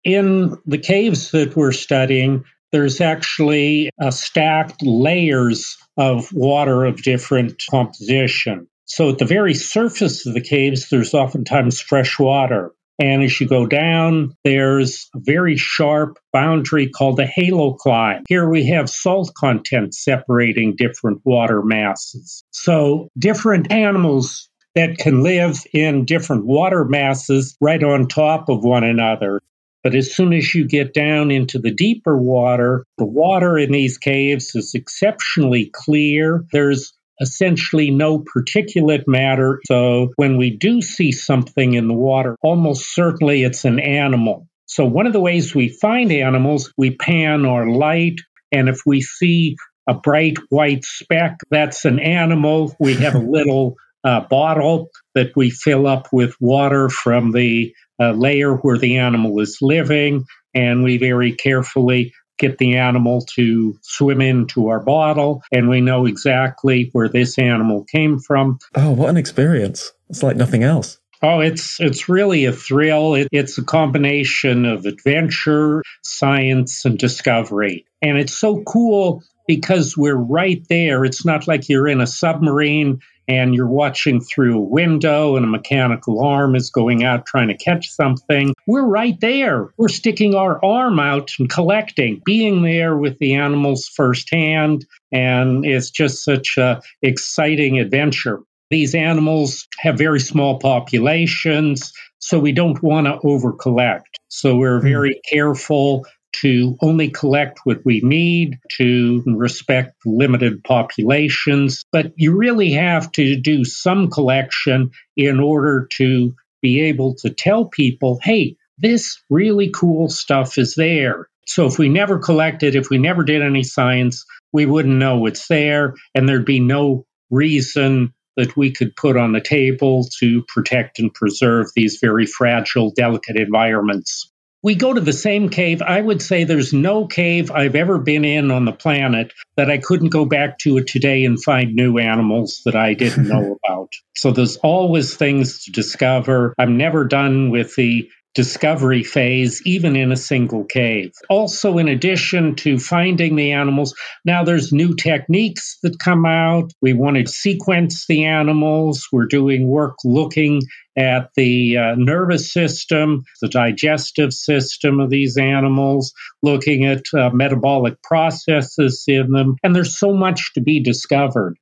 In 0.04 0.58
the 0.66 0.80
caves 0.80 1.30
that 1.30 1.56
we're 1.56 1.74
studying, 1.74 2.44
there's 2.72 3.00
actually 3.02 3.92
uh, 4.02 4.10
stacked 4.10 4.82
layers 4.82 5.78
of 5.98 6.34
water 6.34 6.86
of 6.86 7.04
different 7.04 7.62
composition. 7.70 8.68
So 8.92 9.08
at 9.10 9.20
the 9.20 9.26
very 9.26 9.54
surface 9.54 10.26
of 10.26 10.34
the 10.34 10.42
caves, 10.42 10.90
there's 10.90 11.14
oftentimes 11.14 11.80
fresh 11.80 12.20
water. 12.20 12.74
And 13.00 13.24
as 13.24 13.40
you 13.40 13.48
go 13.48 13.66
down, 13.66 14.36
there's 14.44 15.10
a 15.16 15.20
very 15.22 15.56
sharp 15.56 16.20
boundary 16.34 16.90
called 16.90 17.16
the 17.16 17.24
halocline. 17.24 18.24
Here 18.28 18.50
we 18.50 18.68
have 18.68 18.90
salt 18.90 19.32
content 19.34 19.96
separating 19.96 20.76
different 20.76 21.22
water 21.24 21.62
masses. 21.64 22.44
So 22.52 23.08
different 23.18 23.72
animals 23.72 24.50
that 24.76 24.98
can 24.98 25.24
live 25.24 25.64
in 25.74 26.04
different 26.04 26.46
water 26.46 26.84
masses 26.84 27.56
right 27.62 27.82
on 27.82 28.10
top 28.10 28.50
of 28.50 28.62
one 28.62 28.84
another. 28.84 29.42
But 29.86 29.96
as 29.96 30.14
soon 30.14 30.34
as 30.34 30.54
you 30.54 30.68
get 30.68 30.94
down 30.94 31.32
into 31.32 31.60
the 31.60 31.74
deeper 31.74 32.18
water, 32.18 32.86
the 32.98 33.06
water 33.06 33.58
in 33.58 33.72
these 33.72 33.98
caves 33.98 34.54
is 34.54 34.76
exceptionally 34.76 35.72
clear. 35.74 36.46
There's 36.52 36.92
essentially 37.22 37.92
no 37.92 38.20
particulate 38.20 39.08
matter. 39.08 39.60
So 39.68 40.10
when 40.16 40.38
we 40.38 40.50
do 40.50 40.82
see 40.82 41.12
something 41.12 41.74
in 41.74 41.88
the 41.88 41.94
water, 41.94 42.36
almost 42.42 42.94
certainly 42.94 43.44
it's 43.44 43.64
an 43.64 43.80
animal. 43.80 44.48
So 44.66 44.86
one 44.86 45.06
of 45.06 45.14
the 45.14 45.20
ways 45.20 45.54
we 45.54 45.70
find 45.70 46.12
animals, 46.12 46.74
we 46.78 46.96
pan 46.96 47.46
our 47.46 47.68
light, 47.70 48.20
and 48.52 48.70
if 48.70 48.82
we 48.86 49.02
see 49.02 49.56
a 49.88 49.94
bright 49.94 50.38
white 50.50 50.86
speck, 50.86 51.38
that's 51.50 51.86
an 51.86 52.00
animal. 52.00 52.76
We 52.80 52.96
have 52.96 53.16
a 53.16 53.20
little 53.38 53.76
uh, 54.04 54.22
bottle 54.22 54.90
that 55.14 55.36
we 55.36 55.50
fill 55.50 55.88
up 55.88 56.08
with 56.12 56.36
water 56.40 56.90
from 56.90 57.32
the 57.32 57.74
uh, 58.02 58.12
layer 58.12 58.56
where 58.56 58.78
the 58.78 58.98
animal 58.98 59.40
is 59.40 59.58
living, 59.62 60.26
and 60.54 60.84
we 60.84 60.98
very 60.98 61.34
carefully 61.34 62.14
get 62.42 62.58
the 62.58 62.76
animal 62.78 63.22
to 63.36 63.78
swim 63.82 64.20
into 64.20 64.68
our 64.68 64.82
bottle, 64.82 65.44
and 65.52 65.70
we 65.70 65.80
know 65.80 66.06
exactly 66.06 66.90
where 66.92 67.08
this 67.08 67.38
animal 67.38 67.86
came 67.86 68.20
from. 68.20 68.60
Oh, 68.76 68.92
what 68.92 69.10
an 69.10 69.18
experience! 69.18 69.94
It's 70.10 70.24
like 70.24 70.36
nothing 70.36 70.64
else. 70.64 71.00
Oh, 71.24 71.40
it's 71.40 71.80
it's 71.80 72.10
really 72.10 72.46
a 72.46 72.52
thrill. 72.52 73.14
It, 73.14 73.28
it's 73.32 73.58
a 73.60 73.64
combination 73.64 74.66
of 74.66 74.86
adventure, 74.86 75.84
science, 76.04 76.84
and 76.84 76.98
discovery, 76.98 77.86
and 78.02 78.18
it's 78.18 78.34
so 78.34 78.64
cool 78.64 79.24
because 79.48 79.96
we're 79.96 80.16
right 80.16 80.66
there. 80.68 81.06
It's 81.06 81.26
not 81.26 81.48
like 81.48 81.70
you're 81.70 81.88
in 81.88 82.02
a 82.02 82.08
submarine 82.08 83.02
and 83.32 83.56
you're 83.56 83.66
watching 83.66 84.20
through 84.20 84.58
a 84.58 84.62
window 84.62 85.38
and 85.38 85.46
a 85.46 85.48
mechanical 85.48 86.22
arm 86.22 86.54
is 86.54 86.70
going 86.70 87.06
out 87.06 87.26
trying 87.26 87.48
to 87.48 87.56
catch 87.56 87.88
something. 87.90 88.54
We're 88.68 88.86
right 88.86 89.18
there. 89.22 89.70
We're 89.78 89.88
sticking 89.88 90.36
our 90.36 90.64
arm 90.64 91.00
out 91.00 91.32
and 91.40 91.50
collecting, 91.50 92.22
being 92.26 92.62
there 92.62 92.98
with 92.98 93.20
the 93.20 93.36
animals 93.36 93.88
firsthand. 93.88 94.86
And 95.14 95.66
it's 95.66 95.90
just 95.90 96.26
such 96.26 96.58
an 96.58 96.82
exciting 97.02 97.80
adventure. 97.80 98.42
These 98.70 98.96
animals 98.96 99.66
have 99.80 99.98
very 99.98 100.20
small 100.20 100.60
populations, 100.60 101.94
so 102.20 102.38
we 102.38 102.52
don't 102.52 102.84
want 102.84 103.08
to 103.08 103.18
over 103.24 103.54
collect. 103.54 104.20
So 104.28 104.58
we're 104.58 104.82
hmm. 104.82 104.88
very 104.88 105.22
careful 105.32 106.06
to 106.34 106.78
only 106.82 107.10
collect 107.10 107.60
what 107.64 107.80
we 107.86 108.02
need, 108.02 108.60
to 108.78 109.24
respect 109.26 109.96
limited 110.06 110.64
populations. 110.64 111.84
But 111.92 112.14
you 112.16 112.36
really 112.36 112.72
have 112.72 113.12
to 113.14 113.36
do 113.36 113.64
some 113.66 114.10
collection 114.10 114.92
in 115.16 115.40
order 115.40 115.88
to 115.98 116.34
be 116.62 116.82
able 116.82 117.16
to 117.16 117.30
tell 117.30 117.66
people, 117.66 118.20
hey, 118.22 118.56
this 118.78 119.22
really 119.30 119.70
cool 119.70 120.10
stuff 120.10 120.58
is 120.58 120.76
there. 120.76 121.28
So 121.46 121.66
if 121.66 121.78
we 121.78 121.90
never 121.90 122.20
collected, 122.20 122.76
if 122.76 122.90
we 122.90 122.98
never 122.98 123.24
did 123.24 123.42
any 123.42 123.64
science, 123.64 124.26
we 124.54 124.66
wouldn't 124.66 124.96
know 124.96 125.26
it's 125.26 125.48
there, 125.48 125.96
and 126.16 126.28
there'd 126.28 126.46
be 126.46 126.60
no 126.60 127.06
reason 127.30 128.14
that 128.38 128.56
we 128.56 128.72
could 128.72 128.96
put 128.96 129.18
on 129.18 129.34
the 129.34 129.42
table 129.42 130.08
to 130.20 130.44
protect 130.48 131.00
and 131.00 131.14
preserve 131.14 131.68
these 131.76 132.00
very 132.00 132.26
fragile, 132.26 132.92
delicate 132.92 133.36
environments 133.36 134.31
we 134.64 134.76
go 134.76 134.94
to 134.94 135.02
the 135.02 135.14
same 135.14 135.50
cave. 135.50 135.82
I 135.82 136.00
would 136.00 136.22
say 136.22 136.44
there's 136.44 136.74
no 136.74 137.08
cave 137.08 137.52
I've 137.52 137.76
ever 137.76 137.98
been 137.98 138.26
in 138.26 138.52
on 138.52 138.66
the 138.66 138.72
planet 138.72 139.34
that 139.58 139.72
I 139.72 139.78
couldn't 139.78 140.10
go 140.10 140.26
back 140.26 140.60
to 140.60 140.78
it 140.78 140.88
today 140.88 141.26
and 141.26 141.42
find 141.42 141.74
new 141.74 141.98
animals 141.98 142.62
that 142.66 142.76
I 142.76 142.94
didn't 142.94 143.28
know 143.28 143.58
about. 143.66 143.92
So 144.16 144.32
there's 144.32 144.58
always 144.58 145.16
things 145.16 145.66
to 145.66 145.72
discover. 145.72 146.54
I'm 146.58 146.78
never 146.78 147.06
done 147.06 147.50
with 147.50 147.76
the 147.76 148.10
discovery 148.34 149.04
phase, 149.04 149.62
even 149.66 149.96
in 149.96 150.12
a 150.12 150.18
single 150.18 150.64
cave. 150.64 151.12
Also, 151.30 151.78
in 151.78 151.88
addition 151.88 152.56
to 152.56 152.80
finding 152.80 153.36
the 153.36 153.52
animals, 153.52 153.94
now 154.26 154.44
there's 154.44 154.72
new 154.72 154.96
techniques 154.96 155.78
that 155.84 156.00
come 156.00 156.26
out. 156.26 156.72
We 156.82 156.94
want 156.94 157.18
to 157.18 157.28
sequence 157.28 158.06
the 158.08 158.26
animals. 158.26 159.08
We're 159.12 159.26
doing 159.26 159.68
work 159.68 159.96
looking 160.06 160.62
at 160.98 161.30
the 161.36 161.78
uh, 161.78 161.96
nervous 161.98 162.52
system, 162.52 163.24
the 163.42 163.50
digestive 163.50 164.34
system 164.34 165.00
of 165.00 165.10
these 165.10 165.38
animals, 165.38 166.14
looking 166.42 166.86
at 166.86 167.04
uh, 167.14 167.30
metabolic 167.32 168.02
processes 168.04 169.04
in 169.08 169.32
them. 169.32 169.56
And 169.64 169.76
there's 169.76 169.98
so 169.98 170.14
much 170.14 170.54
to 170.54 170.62
be 170.62 170.82
discovered 170.82 171.58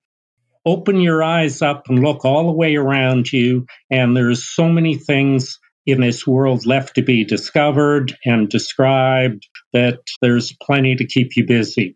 open 0.65 0.99
your 0.99 1.23
eyes 1.23 1.61
up 1.61 1.85
and 1.87 2.03
look 2.03 2.25
all 2.25 2.45
the 2.45 2.51
way 2.51 2.75
around 2.75 3.31
you 3.31 3.65
and 3.89 4.15
there's 4.15 4.45
so 4.45 4.67
many 4.67 4.93
things 4.93 5.57
in 5.85 6.01
this 6.01 6.27
world 6.27 6.65
left 6.65 6.95
to 6.95 7.01
be 7.01 7.23
discovered 7.23 8.15
and 8.25 8.49
described 8.49 9.47
that 9.73 9.99
there's 10.21 10.53
plenty 10.61 10.95
to 10.95 11.05
keep 11.05 11.35
you 11.35 11.45
busy. 11.45 11.95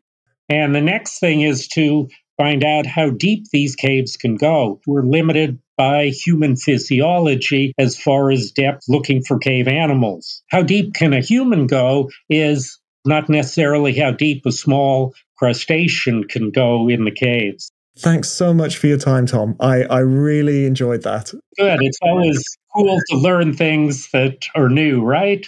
And 0.49 0.73
the 0.75 0.81
next 0.81 1.19
thing 1.19 1.41
is 1.41 1.67
to 1.69 2.07
find 2.37 2.63
out 2.63 2.85
how 2.85 3.09
deep 3.09 3.45
these 3.51 3.75
caves 3.75 4.17
can 4.17 4.35
go. 4.35 4.81
We're 4.87 5.05
limited 5.05 5.59
by 5.77 6.07
human 6.07 6.55
physiology 6.55 7.73
as 7.77 7.97
far 7.97 8.31
as 8.31 8.51
depth 8.51 8.83
looking 8.87 9.23
for 9.23 9.37
cave 9.37 9.67
animals. 9.67 10.43
How 10.49 10.61
deep 10.63 10.93
can 10.93 11.13
a 11.13 11.21
human 11.21 11.67
go 11.67 12.09
is 12.29 12.79
not 13.05 13.29
necessarily 13.29 13.97
how 13.97 14.11
deep 14.11 14.45
a 14.45 14.51
small 14.51 15.13
crustacean 15.37 16.23
can 16.23 16.51
go 16.51 16.87
in 16.87 17.05
the 17.05 17.11
caves. 17.11 17.71
Thanks 17.97 18.29
so 18.29 18.53
much 18.53 18.77
for 18.77 18.87
your 18.87 18.97
time, 18.97 19.25
Tom. 19.25 19.55
I, 19.59 19.83
I 19.83 19.99
really 19.99 20.65
enjoyed 20.65 21.03
that. 21.03 21.31
Good. 21.57 21.83
It's 21.83 21.99
always 22.01 22.41
cool 22.75 22.99
to 23.09 23.17
learn 23.17 23.53
things 23.53 24.09
that 24.11 24.45
are 24.55 24.69
new, 24.69 25.03
right? 25.03 25.47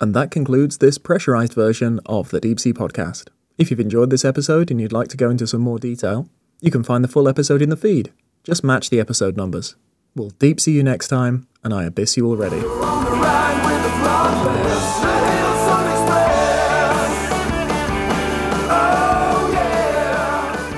And 0.00 0.14
that 0.14 0.30
concludes 0.30 0.78
this 0.78 0.98
pressurized 0.98 1.54
version 1.54 2.00
of 2.06 2.30
the 2.30 2.40
Deep 2.40 2.60
Sea 2.60 2.72
Podcast. 2.72 3.28
If 3.56 3.70
you've 3.70 3.80
enjoyed 3.80 4.10
this 4.10 4.24
episode 4.24 4.70
and 4.70 4.80
you'd 4.80 4.92
like 4.92 5.08
to 5.08 5.16
go 5.16 5.30
into 5.30 5.46
some 5.46 5.60
more 5.60 5.78
detail, 5.78 6.28
you 6.60 6.70
can 6.70 6.82
find 6.82 7.02
the 7.02 7.08
full 7.08 7.28
episode 7.28 7.62
in 7.62 7.70
the 7.70 7.76
feed. 7.76 8.12
Just 8.42 8.64
match 8.64 8.90
the 8.90 9.00
episode 9.00 9.36
numbers. 9.36 9.76
We'll 10.14 10.30
deep 10.30 10.60
see 10.60 10.72
you 10.72 10.82
next 10.82 11.08
time, 11.08 11.48
and 11.62 11.72
I 11.72 11.84
abyss 11.84 12.16
you 12.16 12.28
already. 12.28 13.73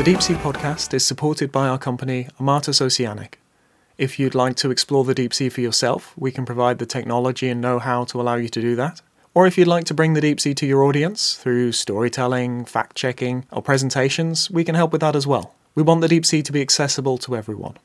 Deep 0.07 0.23
Sea 0.23 0.35
Podcast 0.35 0.95
is 0.95 1.05
supported 1.05 1.51
by 1.51 1.67
our 1.67 1.79
company, 1.79 2.29
Armatus 2.39 2.81
Oceanic. 2.81 3.41
If 3.99 4.21
you'd 4.21 4.37
like 4.37 4.55
to 4.59 4.71
explore 4.71 5.03
the 5.03 5.17
deep 5.17 5.35
sea 5.35 5.49
for 5.49 5.63
yourself, 5.63 6.15
we 6.17 6.31
can 6.31 6.47
provide 6.47 6.79
the 6.79 6.87
technology 6.87 7.49
and 7.49 7.61
know 7.61 7.81
how 7.81 8.05
to 8.05 8.21
allow 8.21 8.37
you 8.37 8.49
to 8.51 8.61
do 8.61 8.77
that. 8.77 9.03
Or 9.35 9.49
if 9.49 9.59
you'd 9.59 9.67
like 9.67 9.85
to 9.87 9.95
bring 9.95 10.15
the 10.15 10.21
deep 10.21 10.39
sea 10.39 10.55
to 10.55 10.65
your 10.65 10.85
audience 10.85 11.35
through 11.35 11.73
storytelling, 11.73 12.67
fact 12.67 12.95
checking, 12.95 13.47
or 13.51 13.63
presentations, 13.63 14.49
we 14.49 14.63
can 14.63 14.77
help 14.77 14.93
with 14.93 15.01
that 15.01 15.17
as 15.17 15.27
well. 15.27 15.57
We 15.75 15.83
want 15.83 16.03
the 16.03 16.09
deep 16.09 16.25
sea 16.25 16.41
to 16.41 16.53
be 16.53 16.63
accessible 16.63 17.19
to 17.19 17.35
everyone. 17.35 17.77